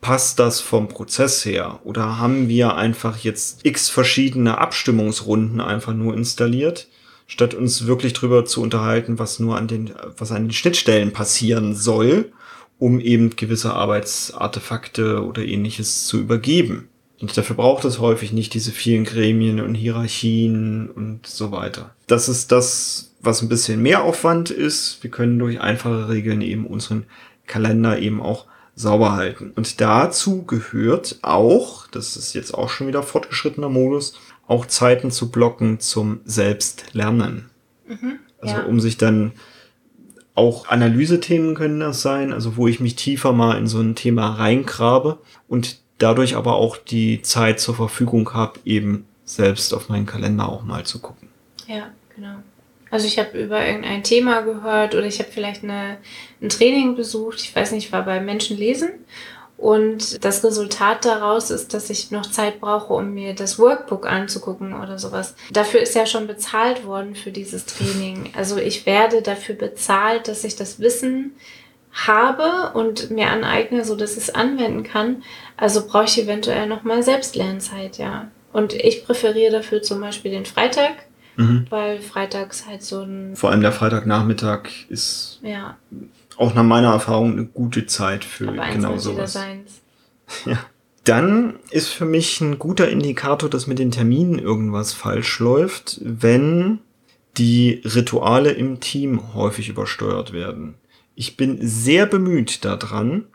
passt 0.00 0.38
das 0.38 0.60
vom 0.60 0.88
Prozess 0.88 1.44
her? 1.44 1.80
Oder 1.84 2.16
haben 2.18 2.48
wir 2.48 2.76
einfach 2.76 3.18
jetzt 3.18 3.60
x 3.64 3.90
verschiedene 3.90 4.56
Abstimmungsrunden 4.58 5.60
einfach 5.60 5.92
nur 5.92 6.14
installiert, 6.14 6.88
statt 7.26 7.52
uns 7.54 7.86
wirklich 7.86 8.14
drüber 8.14 8.46
zu 8.46 8.62
unterhalten, 8.62 9.18
was 9.18 9.38
nur 9.38 9.56
an 9.56 9.68
den, 9.68 9.92
was 10.16 10.32
an 10.32 10.44
den 10.44 10.52
Schnittstellen 10.52 11.12
passieren 11.12 11.74
soll, 11.74 12.32
um 12.78 13.00
eben 13.00 13.36
gewisse 13.36 13.72
Arbeitsartefakte 13.72 15.24
oder 15.24 15.42
ähnliches 15.42 16.06
zu 16.06 16.18
übergeben. 16.18 16.88
Und 17.20 17.36
dafür 17.36 17.56
braucht 17.56 17.84
es 17.86 17.98
häufig 17.98 18.32
nicht 18.32 18.52
diese 18.52 18.72
vielen 18.72 19.04
Gremien 19.04 19.60
und 19.60 19.74
Hierarchien 19.74 20.90
und 20.90 21.26
so 21.26 21.50
weiter. 21.50 21.94
Das 22.06 22.28
ist 22.28 22.52
das, 22.52 23.14
was 23.20 23.40
ein 23.40 23.48
bisschen 23.48 23.80
mehr 23.80 24.02
Aufwand 24.02 24.50
ist. 24.50 25.02
Wir 25.02 25.10
können 25.10 25.38
durch 25.38 25.60
einfache 25.60 26.10
Regeln 26.10 26.42
eben 26.42 26.66
unseren 26.66 27.04
Kalender 27.46 27.98
eben 27.98 28.20
auch 28.20 28.46
sauber 28.74 29.12
halten. 29.12 29.52
Und 29.56 29.80
dazu 29.80 30.44
gehört 30.44 31.18
auch, 31.22 31.86
das 31.86 32.16
ist 32.16 32.34
jetzt 32.34 32.52
auch 32.52 32.68
schon 32.68 32.86
wieder 32.86 33.02
fortgeschrittener 33.02 33.70
Modus, 33.70 34.18
auch 34.46 34.66
Zeiten 34.66 35.10
zu 35.10 35.30
blocken 35.30 35.80
zum 35.80 36.20
Selbstlernen. 36.26 37.50
Mhm, 37.88 38.18
also 38.40 38.54
ja. 38.56 38.64
um 38.64 38.78
sich 38.78 38.98
dann 38.98 39.32
auch 40.36 40.68
Analysethemen 40.68 41.54
können 41.54 41.80
das 41.80 42.02
sein, 42.02 42.32
also 42.32 42.56
wo 42.56 42.68
ich 42.68 42.78
mich 42.78 42.94
tiefer 42.94 43.32
mal 43.32 43.58
in 43.58 43.66
so 43.66 43.80
ein 43.80 43.94
Thema 43.94 44.34
reingrabe 44.34 45.18
und 45.48 45.80
dadurch 45.98 46.36
aber 46.36 46.56
auch 46.56 46.76
die 46.76 47.22
Zeit 47.22 47.58
zur 47.58 47.74
Verfügung 47.74 48.32
habe, 48.34 48.60
eben 48.64 49.06
selbst 49.24 49.72
auf 49.72 49.88
meinen 49.88 50.06
Kalender 50.06 50.48
auch 50.48 50.62
mal 50.62 50.84
zu 50.84 51.00
gucken. 51.00 51.28
Ja, 51.66 51.90
genau. 52.14 52.36
Also 52.90 53.06
ich 53.06 53.18
habe 53.18 53.36
über 53.38 53.66
irgendein 53.66 54.04
Thema 54.04 54.42
gehört 54.42 54.94
oder 54.94 55.06
ich 55.06 55.18
habe 55.18 55.30
vielleicht 55.32 55.64
eine, 55.64 55.96
ein 56.40 56.50
Training 56.50 56.94
besucht, 56.94 57.40
ich 57.40 57.56
weiß 57.56 57.72
nicht, 57.72 57.90
war 57.90 58.04
bei 58.04 58.20
Menschen 58.20 58.56
lesen 58.56 58.90
und 59.56 60.22
das 60.24 60.44
Resultat 60.44 61.04
daraus 61.06 61.50
ist, 61.50 61.72
dass 61.72 61.88
ich 61.88 62.10
noch 62.10 62.26
Zeit 62.26 62.60
brauche, 62.60 62.92
um 62.92 63.14
mir 63.14 63.34
das 63.34 63.58
Workbook 63.58 64.06
anzugucken 64.06 64.74
oder 64.74 64.98
sowas. 64.98 65.34
Dafür 65.50 65.80
ist 65.80 65.94
ja 65.94 66.04
schon 66.04 66.26
bezahlt 66.26 66.84
worden 66.84 67.14
für 67.14 67.30
dieses 67.30 67.64
Training. 67.64 68.30
Also 68.36 68.58
ich 68.58 68.84
werde 68.84 69.22
dafür 69.22 69.54
bezahlt, 69.54 70.28
dass 70.28 70.44
ich 70.44 70.56
das 70.56 70.78
Wissen 70.78 71.32
habe 71.92 72.72
und 72.74 73.10
mir 73.10 73.30
aneigne, 73.30 73.84
so 73.86 73.96
dass 73.96 74.12
ich 74.12 74.24
es 74.24 74.34
anwenden 74.34 74.82
kann. 74.82 75.22
Also 75.56 75.86
brauche 75.86 76.04
ich 76.04 76.22
eventuell 76.22 76.66
nochmal 76.66 77.02
Selbstlernzeit, 77.02 77.96
ja. 77.96 78.28
Und 78.52 78.74
ich 78.74 79.06
präferiere 79.06 79.52
dafür 79.52 79.80
zum 79.80 80.00
Beispiel 80.00 80.30
den 80.30 80.44
Freitag, 80.44 80.92
mhm. 81.36 81.66
weil 81.70 82.00
freitags 82.00 82.66
halt 82.66 82.82
so 82.82 83.00
ein. 83.00 83.34
Vor 83.36 83.50
allem 83.50 83.62
der 83.62 83.72
Freitagnachmittag 83.72 84.68
ist 84.90 85.40
ja 85.42 85.78
auch 86.36 86.54
nach 86.54 86.62
meiner 86.62 86.92
Erfahrung 86.92 87.32
eine 87.32 87.46
gute 87.46 87.86
Zeit 87.86 88.24
für 88.24 88.48
Aber 88.48 88.68
genau 88.68 88.98
sowas. 88.98 89.38
Ja. 90.44 90.58
Dann 91.04 91.60
ist 91.70 91.86
für 91.86 92.04
mich 92.04 92.40
ein 92.40 92.58
guter 92.58 92.88
Indikator, 92.88 93.48
dass 93.48 93.68
mit 93.68 93.78
den 93.78 93.92
Terminen 93.92 94.40
irgendwas 94.40 94.92
falsch 94.92 95.38
läuft, 95.38 96.00
wenn 96.02 96.80
die 97.36 97.80
Rituale 97.84 98.50
im 98.50 98.80
Team 98.80 99.34
häufig 99.34 99.68
übersteuert 99.68 100.32
werden. 100.32 100.74
Ich 101.14 101.36
bin 101.36 101.58
sehr 101.60 102.06
bemüht 102.06 102.64
daran, 102.64 103.26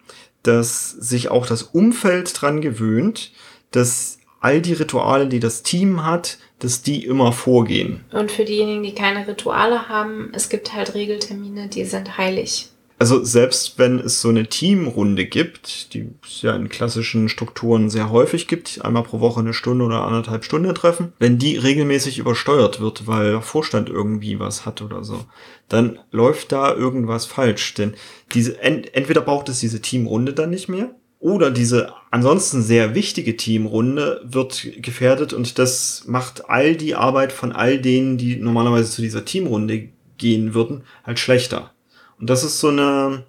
dass 0.44 0.90
sich 0.90 1.32
auch 1.32 1.46
das 1.46 1.64
Umfeld 1.64 2.42
dran 2.42 2.60
gewöhnt, 2.60 3.32
dass 3.72 4.20
all 4.42 4.60
die 4.60 4.74
Rituale, 4.74 5.28
die 5.28 5.40
das 5.40 5.64
Team 5.64 6.04
hat, 6.04 6.40
dass 6.60 6.82
die 6.82 7.06
immer 7.06 7.32
vorgehen. 7.32 8.04
Und 8.12 8.32
für 8.32 8.44
diejenigen, 8.44 8.84
die 8.84 8.94
keine 8.94 9.28
Rituale 9.28 9.88
haben, 9.88 10.32
es 10.34 10.50
gibt 10.50 10.74
halt 10.74 10.94
Regeltermine, 10.94 11.70
die 11.70 11.86
sind 11.86 12.18
heilig 12.18 12.71
also 13.02 13.24
selbst 13.24 13.80
wenn 13.80 13.98
es 13.98 14.22
so 14.22 14.30
eine 14.30 14.46
Teamrunde 14.46 15.26
gibt, 15.26 15.96
die 15.96 16.12
es 16.24 16.44
ja 16.44 16.56
in 16.56 16.70
klassischen 16.70 17.30
Strukturen 17.30 17.90
sehr 17.90 18.12
häufig 18.12 18.48
gibt, 18.48 18.86
einmal 18.86 19.02
pro 19.02 19.20
Woche 19.20 19.40
eine 19.40 19.56
Stunde 19.56 19.86
oder 19.86 20.04
anderthalb 20.04 20.44
Stunden 20.44 20.76
treffen, 20.76 21.12
wenn 21.18 21.40
die 21.40 21.58
regelmäßig 21.58 22.20
übersteuert 22.20 22.80
wird, 22.80 23.08
weil 23.08 23.32
der 23.32 23.42
Vorstand 23.42 23.90
irgendwie 23.90 24.40
was 24.40 24.68
hat 24.68 24.84
oder 24.84 25.04
so, 25.04 25.26
dann 25.68 25.98
läuft 26.12 26.52
da 26.52 26.76
irgendwas 26.76 27.26
falsch. 27.26 27.74
Denn 27.74 27.96
diese, 28.36 28.62
ent, 28.62 28.94
entweder 28.94 29.22
braucht 29.22 29.50
es 29.50 29.60
diese 29.60 29.82
Teamrunde 29.82 30.34
dann 30.34 30.52
nicht 30.52 30.70
mehr, 30.70 30.94
oder 31.18 31.50
diese 31.50 31.94
ansonsten 32.12 32.62
sehr 32.62 32.94
wichtige 32.94 33.36
Teamrunde 33.36 34.22
wird 34.26 34.68
gefährdet 34.78 35.34
und 35.34 35.58
das 35.58 36.04
macht 36.06 36.52
all 36.52 36.76
die 36.76 36.94
Arbeit 36.94 37.32
von 37.32 37.52
all 37.52 37.80
denen, 37.80 38.20
die 38.20 38.36
normalerweise 38.36 38.92
zu 38.92 39.02
dieser 39.02 39.26
Teamrunde 39.26 39.90
gehen 40.20 40.54
würden, 40.54 40.84
halt 41.04 41.18
schlechter. 41.18 41.72
Und 42.22 42.30
das 42.30 42.44
ist 42.44 42.60
so 42.60 42.70
eine 42.70 43.24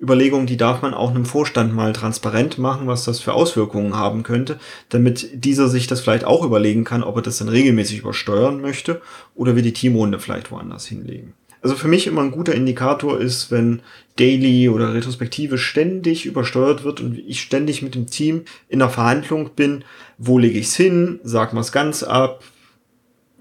Überlegung, 0.00 0.46
die 0.46 0.58
darf 0.58 0.82
man 0.82 0.92
auch 0.92 1.10
einem 1.10 1.24
Vorstand 1.24 1.74
mal 1.74 1.94
transparent 1.94 2.58
machen, 2.58 2.86
was 2.86 3.04
das 3.04 3.20
für 3.20 3.32
Auswirkungen 3.32 3.96
haben 3.96 4.22
könnte, 4.22 4.60
damit 4.90 5.30
dieser 5.32 5.68
sich 5.68 5.86
das 5.86 6.02
vielleicht 6.02 6.24
auch 6.24 6.44
überlegen 6.44 6.84
kann, 6.84 7.02
ob 7.02 7.16
er 7.16 7.22
das 7.22 7.38
dann 7.38 7.48
regelmäßig 7.48 8.00
übersteuern 8.00 8.60
möchte 8.60 9.00
oder 9.34 9.56
wir 9.56 9.62
die 9.62 9.72
Teamrunde 9.72 10.20
vielleicht 10.20 10.50
woanders 10.50 10.86
hinlegen. 10.86 11.32
Also 11.62 11.76
für 11.76 11.88
mich 11.88 12.06
immer 12.06 12.20
ein 12.20 12.32
guter 12.32 12.54
Indikator 12.54 13.18
ist, 13.18 13.50
wenn 13.50 13.80
Daily 14.16 14.68
oder 14.68 14.92
Retrospektive 14.92 15.56
ständig 15.56 16.26
übersteuert 16.26 16.84
wird 16.84 17.00
und 17.00 17.18
ich 17.18 17.40
ständig 17.40 17.80
mit 17.80 17.94
dem 17.94 18.06
Team 18.06 18.42
in 18.68 18.80
der 18.80 18.90
Verhandlung 18.90 19.52
bin, 19.56 19.84
wo 20.18 20.38
lege 20.38 20.58
ich's 20.58 20.76
hin, 20.76 21.20
sag 21.24 21.54
mal's 21.54 21.72
ganz 21.72 22.02
ab, 22.02 22.44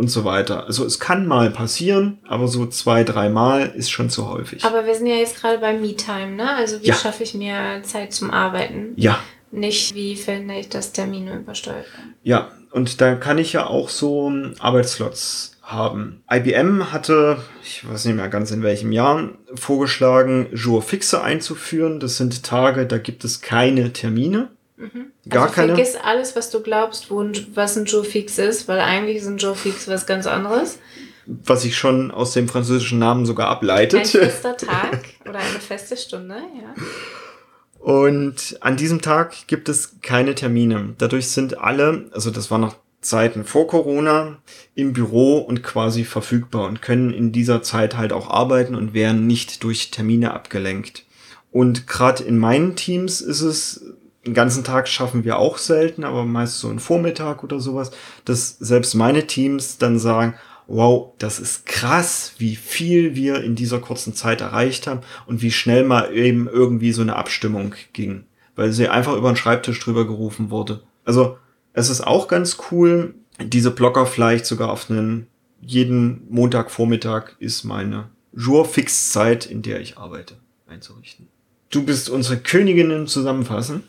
und 0.04 0.10
so 0.10 0.26
weiter. 0.26 0.66
Also 0.66 0.86
es 0.86 1.00
kann 1.00 1.28
mal 1.28 1.50
passieren, 1.50 2.20
aber 2.28 2.48
so 2.48 2.66
zwei, 2.66 3.04
dreimal 3.04 3.68
ist 3.76 3.90
schon 3.90 4.10
zu 4.10 4.30
häufig. 4.30 4.64
Aber 4.66 4.86
wir 4.86 4.94
sind 4.96 5.08
ja 5.08 5.16
jetzt 5.16 5.40
gerade 5.40 5.60
bei 5.60 5.74
Me-Time, 5.74 6.32
ne? 6.36 6.56
Also 6.56 6.82
wie 6.82 6.88
ja. 6.88 6.94
schaffe 6.94 7.24
ich 7.24 7.34
mir 7.34 7.82
Zeit 7.84 8.14
zum 8.14 8.30
Arbeiten? 8.30 8.94
Ja. 8.98 9.20
Nicht, 9.52 9.96
wie 9.96 10.16
finde 10.16 10.56
ich, 10.56 10.68
dass 10.68 10.92
Termine 10.92 11.36
übersteuert 11.36 11.86
werden? 11.98 12.16
Ja, 12.24 12.52
und 12.72 13.00
da 13.00 13.16
kann 13.16 13.38
ich 13.38 13.54
ja 13.54 13.68
auch 13.68 13.88
so 13.88 14.32
Arbeitsslots 14.60 15.58
haben. 15.62 16.24
IBM 16.30 16.92
hatte, 16.92 17.38
ich 17.64 17.88
weiß 17.88 18.06
nicht 18.06 18.16
mehr 18.16 18.28
ganz 18.28 18.52
in 18.52 18.62
welchem 18.62 18.92
Jahr, 18.92 19.30
vorgeschlagen, 19.56 20.48
Jour 20.54 20.82
fixe 20.82 21.24
einzuführen. 21.24 22.00
Das 22.00 22.18
sind 22.18 22.44
Tage, 22.44 22.86
da 22.86 22.98
gibt 22.98 23.24
es 23.24 23.42
keine 23.42 23.94
Termine. 23.94 24.50
Mhm. 24.84 25.12
Gar 25.30 25.44
also 25.44 25.56
keine. 25.56 25.76
Vergiss 25.76 25.96
alles, 25.96 26.36
was 26.36 26.50
du 26.50 26.62
glaubst, 26.62 27.10
wo 27.10 27.26
was 27.54 27.78
ein 27.78 27.86
Joe 27.86 28.04
Fix 28.04 28.38
ist, 28.38 28.68
weil 28.68 28.80
eigentlich 28.80 29.18
ist 29.18 29.28
ein 29.28 29.38
Joe 29.38 29.56
Fix 29.56 29.88
was 29.88 30.06
ganz 30.06 30.28
anderes. 30.28 30.80
Was 31.26 31.62
sich 31.62 31.78
schon 31.78 32.12
aus 32.12 32.34
dem 32.34 32.50
französischen 32.50 33.00
Namen 33.00 33.26
sogar 33.26 33.48
ableitet. 33.48 34.02
Ein 34.02 34.06
fester 34.06 34.58
Tag 34.58 35.00
oder 35.22 35.40
eine 35.40 35.60
feste 35.60 35.96
Stunde, 35.96 36.36
ja. 36.36 36.74
Und 37.80 38.58
an 38.60 38.76
diesem 38.76 39.02
Tag 39.02 39.48
gibt 39.48 39.70
es 39.70 40.02
keine 40.02 40.36
Termine. 40.36 40.96
Dadurch 40.98 41.30
sind 41.30 41.58
alle, 41.58 42.10
also 42.12 42.30
das 42.30 42.52
war 42.52 42.58
noch 42.58 42.76
Zeiten 43.00 43.44
vor 43.44 43.68
Corona, 43.68 44.38
im 44.76 44.94
Büro 44.94 45.38
und 45.38 45.64
quasi 45.64 46.04
verfügbar 46.04 46.68
und 46.68 46.82
können 46.82 47.14
in 47.14 47.32
dieser 47.32 47.62
Zeit 47.62 47.98
halt 47.98 48.14
auch 48.14 48.30
arbeiten 48.30 48.76
und 48.76 48.94
werden 48.94 49.28
nicht 49.28 49.64
durch 49.64 49.92
Termine 49.92 50.34
abgelenkt. 50.34 51.06
Und 51.52 51.86
gerade 51.86 52.24
in 52.24 52.38
meinen 52.38 52.76
Teams 52.76 53.22
ist 53.22 53.42
es 53.42 53.86
den 54.26 54.34
ganzen 54.34 54.64
Tag 54.64 54.88
schaffen 54.88 55.24
wir 55.24 55.38
auch 55.38 55.58
selten, 55.58 56.04
aber 56.04 56.26
meist 56.26 56.60
so 56.60 56.70
einen 56.70 56.80
Vormittag 56.80 57.44
oder 57.44 57.60
sowas, 57.60 57.92
dass 58.26 58.58
selbst 58.58 58.94
meine 58.96 59.28
Teams 59.28 59.78
dann 59.78 60.00
sagen, 60.00 60.36
wow, 60.68 61.12
das 61.20 61.40
ist 61.40 61.66
krass, 61.66 62.34
wie 62.38 62.56
viel 62.56 63.16
wir 63.16 63.44
in 63.44 63.56
dieser 63.56 63.80
kurzen 63.80 64.14
Zeit 64.14 64.42
erreicht 64.42 64.88
haben 64.88 65.02
und 65.26 65.42
wie 65.42 65.52
schnell 65.52 65.84
mal 65.84 66.14
eben 66.16 66.48
irgendwie 66.48 66.94
so 66.94 67.02
eine 67.02 67.16
Abstimmung 67.16 67.76
ging, 67.92 68.24
weil 68.56 68.72
sie 68.72 68.88
einfach 68.88 69.16
über 69.16 69.32
den 69.32 69.36
Schreibtisch 69.36 69.80
drüber 69.80 70.08
gerufen 70.08 70.50
wurde. 70.50 70.84
Also 71.04 71.38
es 71.74 71.90
ist 71.90 72.02
auch 72.02 72.28
ganz 72.28 72.58
cool, 72.72 73.16
diese 73.40 73.72
Blocker 73.72 74.06
vielleicht 74.06 74.46
sogar 74.46 74.72
auf 74.72 74.90
einen 74.90 75.28
jeden 75.60 76.28
Montagvormittag 76.30 77.32
ist 77.40 77.64
meine 77.64 78.10
Jour-Fix-Zeit, 78.36 79.46
in 79.46 79.62
der 79.62 79.80
ich 79.80 79.98
arbeite, 79.98 80.36
einzurichten. 80.68 81.28
Du 81.70 81.84
bist 81.84 82.10
unsere 82.10 82.38
Königin 82.38 82.92
im 82.92 83.08
Zusammenfassen. 83.08 83.84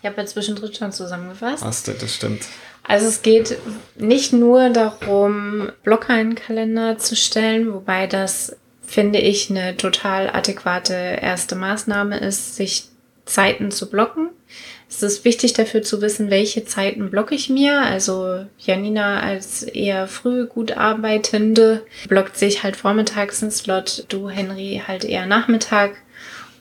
Ich 0.00 0.08
habe 0.08 0.20
ja 0.20 0.26
zwischendrin 0.26 0.72
schon 0.72 0.92
zusammengefasst. 0.92 1.64
Hast 1.64 1.88
du, 1.88 1.92
das 1.92 2.14
stimmt. 2.14 2.42
Also 2.84 3.06
es 3.06 3.22
geht 3.22 3.58
nicht 3.96 4.32
nur 4.32 4.70
darum, 4.70 5.70
Blocker 5.82 6.18
in 6.18 6.30
den 6.30 6.34
Kalender 6.36 6.98
zu 6.98 7.16
stellen, 7.16 7.72
wobei 7.74 8.06
das, 8.06 8.56
finde 8.82 9.18
ich, 9.18 9.50
eine 9.50 9.76
total 9.76 10.30
adäquate 10.30 10.94
erste 10.94 11.54
Maßnahme 11.54 12.18
ist, 12.18 12.56
sich 12.56 12.84
Zeiten 13.26 13.70
zu 13.70 13.90
blocken. 13.90 14.30
Es 14.88 15.02
ist 15.02 15.26
wichtig 15.26 15.52
dafür 15.52 15.82
zu 15.82 16.00
wissen, 16.00 16.30
welche 16.30 16.64
Zeiten 16.64 17.10
blocke 17.10 17.34
ich 17.34 17.50
mir. 17.50 17.82
Also 17.82 18.46
Janina 18.58 19.20
als 19.20 19.62
eher 19.62 20.08
früh 20.08 20.46
gut 20.46 20.72
arbeitende 20.72 21.84
blockt 22.08 22.38
sich 22.38 22.62
halt 22.62 22.76
vormittags 22.76 23.42
einen 23.42 23.52
Slot, 23.52 24.06
du 24.08 24.30
Henry 24.30 24.82
halt 24.86 25.04
eher 25.04 25.26
Nachmittag. 25.26 25.96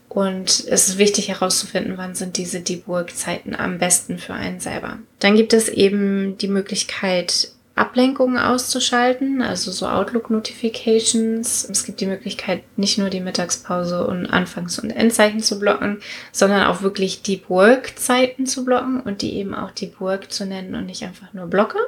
Und 0.10 0.66
es 0.70 0.88
ist 0.88 0.98
wichtig 0.98 1.30
herauszufinden, 1.30 1.98
wann 1.98 2.16
sind 2.16 2.38
diese 2.38 2.62
Deep 2.62 2.88
Work 2.88 3.16
Zeiten 3.16 3.56
am 3.56 3.78
besten 3.78 4.18
für 4.18 4.34
einen 4.34 4.60
selber. 4.60 5.00
Dann 5.20 5.36
gibt 5.36 5.54
es 5.54 5.70
eben 5.70 6.38
die 6.38 6.48
Möglichkeit, 6.48 7.52
Ablenkungen 7.78 8.40
auszuschalten, 8.40 9.42
also 9.42 9.72
so 9.72 9.88
Outlook 9.88 10.32
Notifications. 10.32 11.70
Es 11.70 11.84
gibt 11.84 12.02
die 12.02 12.08
Möglichkeit, 12.08 12.64
nicht 12.76 12.98
nur 12.98 13.10
die 13.10 13.20
Mittagspause 13.20 14.08
und 14.08 14.26
Anfangs- 14.26 14.80
und 14.80 14.90
Endzeichen 14.90 15.42
zu 15.42 15.60
blocken, 15.60 16.00
sondern 16.32 16.64
auch 16.64 16.82
wirklich 16.82 17.22
Deep 17.22 17.50
Work 17.50 18.00
Zeiten 18.00 18.48
zu 18.48 18.66
blocken 18.66 19.02
und 19.02 19.22
die 19.22 19.36
eben 19.36 19.54
auch 19.54 19.72
Deep 19.72 20.02
Work 20.02 20.32
zu 20.32 20.46
nennen 20.46 20.74
und 20.74 20.88
nicht 20.88 21.04
einfach 21.04 21.34
nur 21.34 21.46
Blocker. 21.46 21.80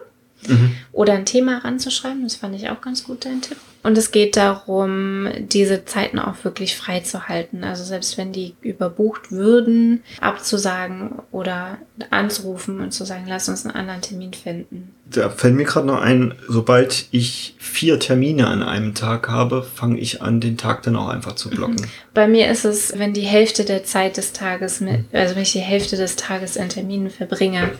Mhm. 0.47 0.75
Oder 0.91 1.13
ein 1.13 1.25
Thema 1.25 1.60
ranzuschreiben, 1.60 2.23
das 2.23 2.36
fand 2.36 2.56
ich 2.56 2.69
auch 2.69 2.82
ganz 2.82 3.04
gut, 3.04 3.25
dein 3.25 3.41
Tipp. 3.41 3.58
Und 3.82 3.97
es 3.97 4.12
geht 4.12 4.36
darum, 4.36 5.30
diese 5.38 5.86
Zeiten 5.86 6.19
auch 6.19 6.43
wirklich 6.43 6.75
freizuhalten. 6.75 7.63
Also 7.63 7.86
selbst 7.86 8.17
wenn 8.17 8.34
die 8.34 8.56
überbucht 8.62 9.32
würden, 9.32 10.04
abzusagen 10.19 11.13
oder 11.32 11.78
anzurufen 12.10 12.82
und 12.82 12.91
zu 12.91 13.06
sagen, 13.06 13.23
lass 13.28 13.47
uns 13.47 13.65
einen 13.65 13.75
anderen 13.75 14.02
Termin 14.02 14.34
finden. 14.34 14.93
Da 15.06 15.30
fällt 15.30 15.56
mir 15.56 15.63
gerade 15.63 15.88
noch 15.88 16.02
ein, 16.02 16.36
sobald 16.49 17.08
ich 17.12 17.56
vier 17.58 17.99
Termine 17.99 18.47
an 18.47 18.63
einem 18.63 18.95
Tag 18.95 19.30
habe, 19.30 19.63
fange 19.63 19.97
ich 19.97 20.21
an, 20.21 20.41
den 20.41 20.58
Tag 20.58 20.84
dann 20.84 20.97
auch 20.97 21.08
einfach 21.08 21.36
zu 21.36 21.49
blocken. 21.49 21.75
Mhm. 21.75 21.89
Bei 22.13 22.28
mir 22.28 22.52
ist 22.52 22.65
es, 22.65 22.99
wenn 22.99 23.13
die 23.13 23.21
Hälfte 23.21 23.63
der 23.63 23.86
Zeit 23.86 24.17
des 24.17 24.34
Tages, 24.34 24.82
mit, 24.82 25.06
also 25.13 25.36
wenn 25.36 25.43
ich 25.43 25.54
die 25.54 25.60
Hälfte 25.60 25.95
des 25.95 26.17
Tages 26.17 26.58
in 26.58 26.67
Terminen 26.67 27.10
verbringe, 27.10 27.71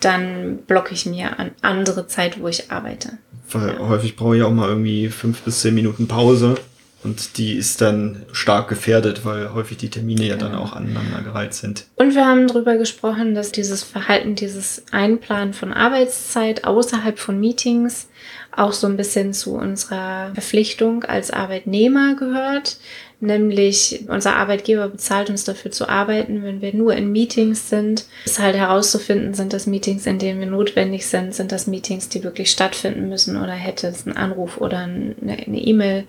dann 0.00 0.58
blocke 0.66 0.92
ich 0.94 1.06
mir 1.06 1.38
an 1.38 1.52
andere 1.62 2.06
Zeit, 2.06 2.40
wo 2.40 2.48
ich 2.48 2.70
arbeite. 2.70 3.18
Weil 3.50 3.74
ja. 3.74 3.88
häufig 3.88 4.16
brauche 4.16 4.36
ich 4.36 4.42
auch 4.42 4.52
mal 4.52 4.68
irgendwie 4.68 5.08
fünf 5.08 5.42
bis 5.42 5.60
zehn 5.60 5.74
Minuten 5.74 6.08
Pause. 6.08 6.56
Und 7.04 7.38
die 7.38 7.52
ist 7.52 7.80
dann 7.82 8.22
stark 8.32 8.68
gefährdet, 8.68 9.24
weil 9.24 9.54
häufig 9.54 9.76
die 9.76 9.90
Termine 9.90 10.24
ja 10.24 10.36
dann 10.36 10.56
auch 10.56 10.72
aneinander 10.72 11.20
gereiht 11.22 11.54
sind. 11.54 11.86
Und 11.94 12.16
wir 12.16 12.26
haben 12.26 12.48
darüber 12.48 12.76
gesprochen, 12.78 13.36
dass 13.36 13.52
dieses 13.52 13.84
Verhalten, 13.84 14.34
dieses 14.34 14.82
Einplanen 14.90 15.54
von 15.54 15.72
Arbeitszeit 15.72 16.64
außerhalb 16.64 17.20
von 17.20 17.38
Meetings 17.38 18.08
auch 18.50 18.72
so 18.72 18.88
ein 18.88 18.96
bisschen 18.96 19.32
zu 19.34 19.54
unserer 19.54 20.32
Verpflichtung 20.34 21.04
als 21.04 21.30
Arbeitnehmer 21.30 22.16
gehört 22.16 22.78
nämlich 23.20 24.04
unser 24.08 24.36
Arbeitgeber 24.36 24.88
bezahlt 24.88 25.30
uns 25.30 25.44
dafür 25.44 25.70
zu 25.70 25.88
arbeiten, 25.88 26.42
wenn 26.42 26.60
wir 26.60 26.74
nur 26.74 26.94
in 26.94 27.12
Meetings 27.12 27.70
sind. 27.70 28.06
Ist 28.24 28.38
halt 28.38 28.56
herauszufinden, 28.56 29.34
sind 29.34 29.52
das 29.52 29.66
Meetings, 29.66 30.06
in 30.06 30.18
denen 30.18 30.40
wir 30.40 30.46
notwendig 30.46 31.06
sind, 31.06 31.34
sind 31.34 31.52
das 31.52 31.66
Meetings, 31.66 32.08
die 32.08 32.22
wirklich 32.22 32.50
stattfinden 32.50 33.08
müssen 33.08 33.36
oder 33.36 33.52
hätte 33.52 33.88
es 33.88 34.06
einen 34.06 34.16
Anruf 34.16 34.58
oder 34.58 34.78
eine 34.78 35.46
E-Mail 35.48 36.04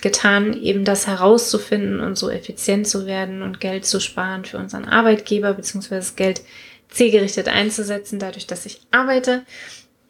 getan, 0.00 0.52
eben 0.62 0.84
das 0.84 1.06
herauszufinden 1.06 2.00
und 2.00 2.16
so 2.16 2.28
effizient 2.28 2.86
zu 2.86 3.06
werden 3.06 3.42
und 3.42 3.58
Geld 3.58 3.86
zu 3.86 4.00
sparen 4.00 4.44
für 4.44 4.58
unseren 4.58 4.84
Arbeitgeber, 4.84 5.54
beziehungsweise 5.54 6.00
das 6.00 6.16
Geld 6.16 6.42
zielgerichtet 6.90 7.48
einzusetzen, 7.48 8.18
dadurch, 8.18 8.46
dass 8.46 8.66
ich 8.66 8.80
arbeite. 8.90 9.42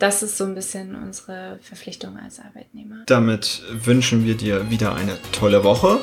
Das 0.04 0.22
ist 0.22 0.36
so 0.36 0.44
ein 0.44 0.54
bisschen 0.54 0.94
unsere 0.96 1.58
Verpflichtung 1.62 2.18
als 2.22 2.38
Arbeitnehmer. 2.38 3.04
Damit 3.06 3.62
wünschen 3.70 4.26
wir 4.26 4.34
dir 4.34 4.68
wieder 4.68 4.94
eine 4.94 5.16
tolle 5.32 5.64
Woche. 5.64 5.98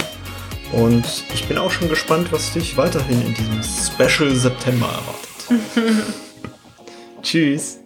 Und 0.71 1.05
ich 1.31 1.47
bin 1.47 1.59
auch 1.59 1.69
schon 1.69 1.87
gespannt, 1.87 2.31
was 2.31 2.51
dich 2.51 2.75
weiterhin 2.77 3.21
in 3.21 3.35
diesem 3.35 3.61
Special 3.61 4.33
September 4.33 4.87
erwartet. 4.87 6.03
Tschüss. 7.21 7.80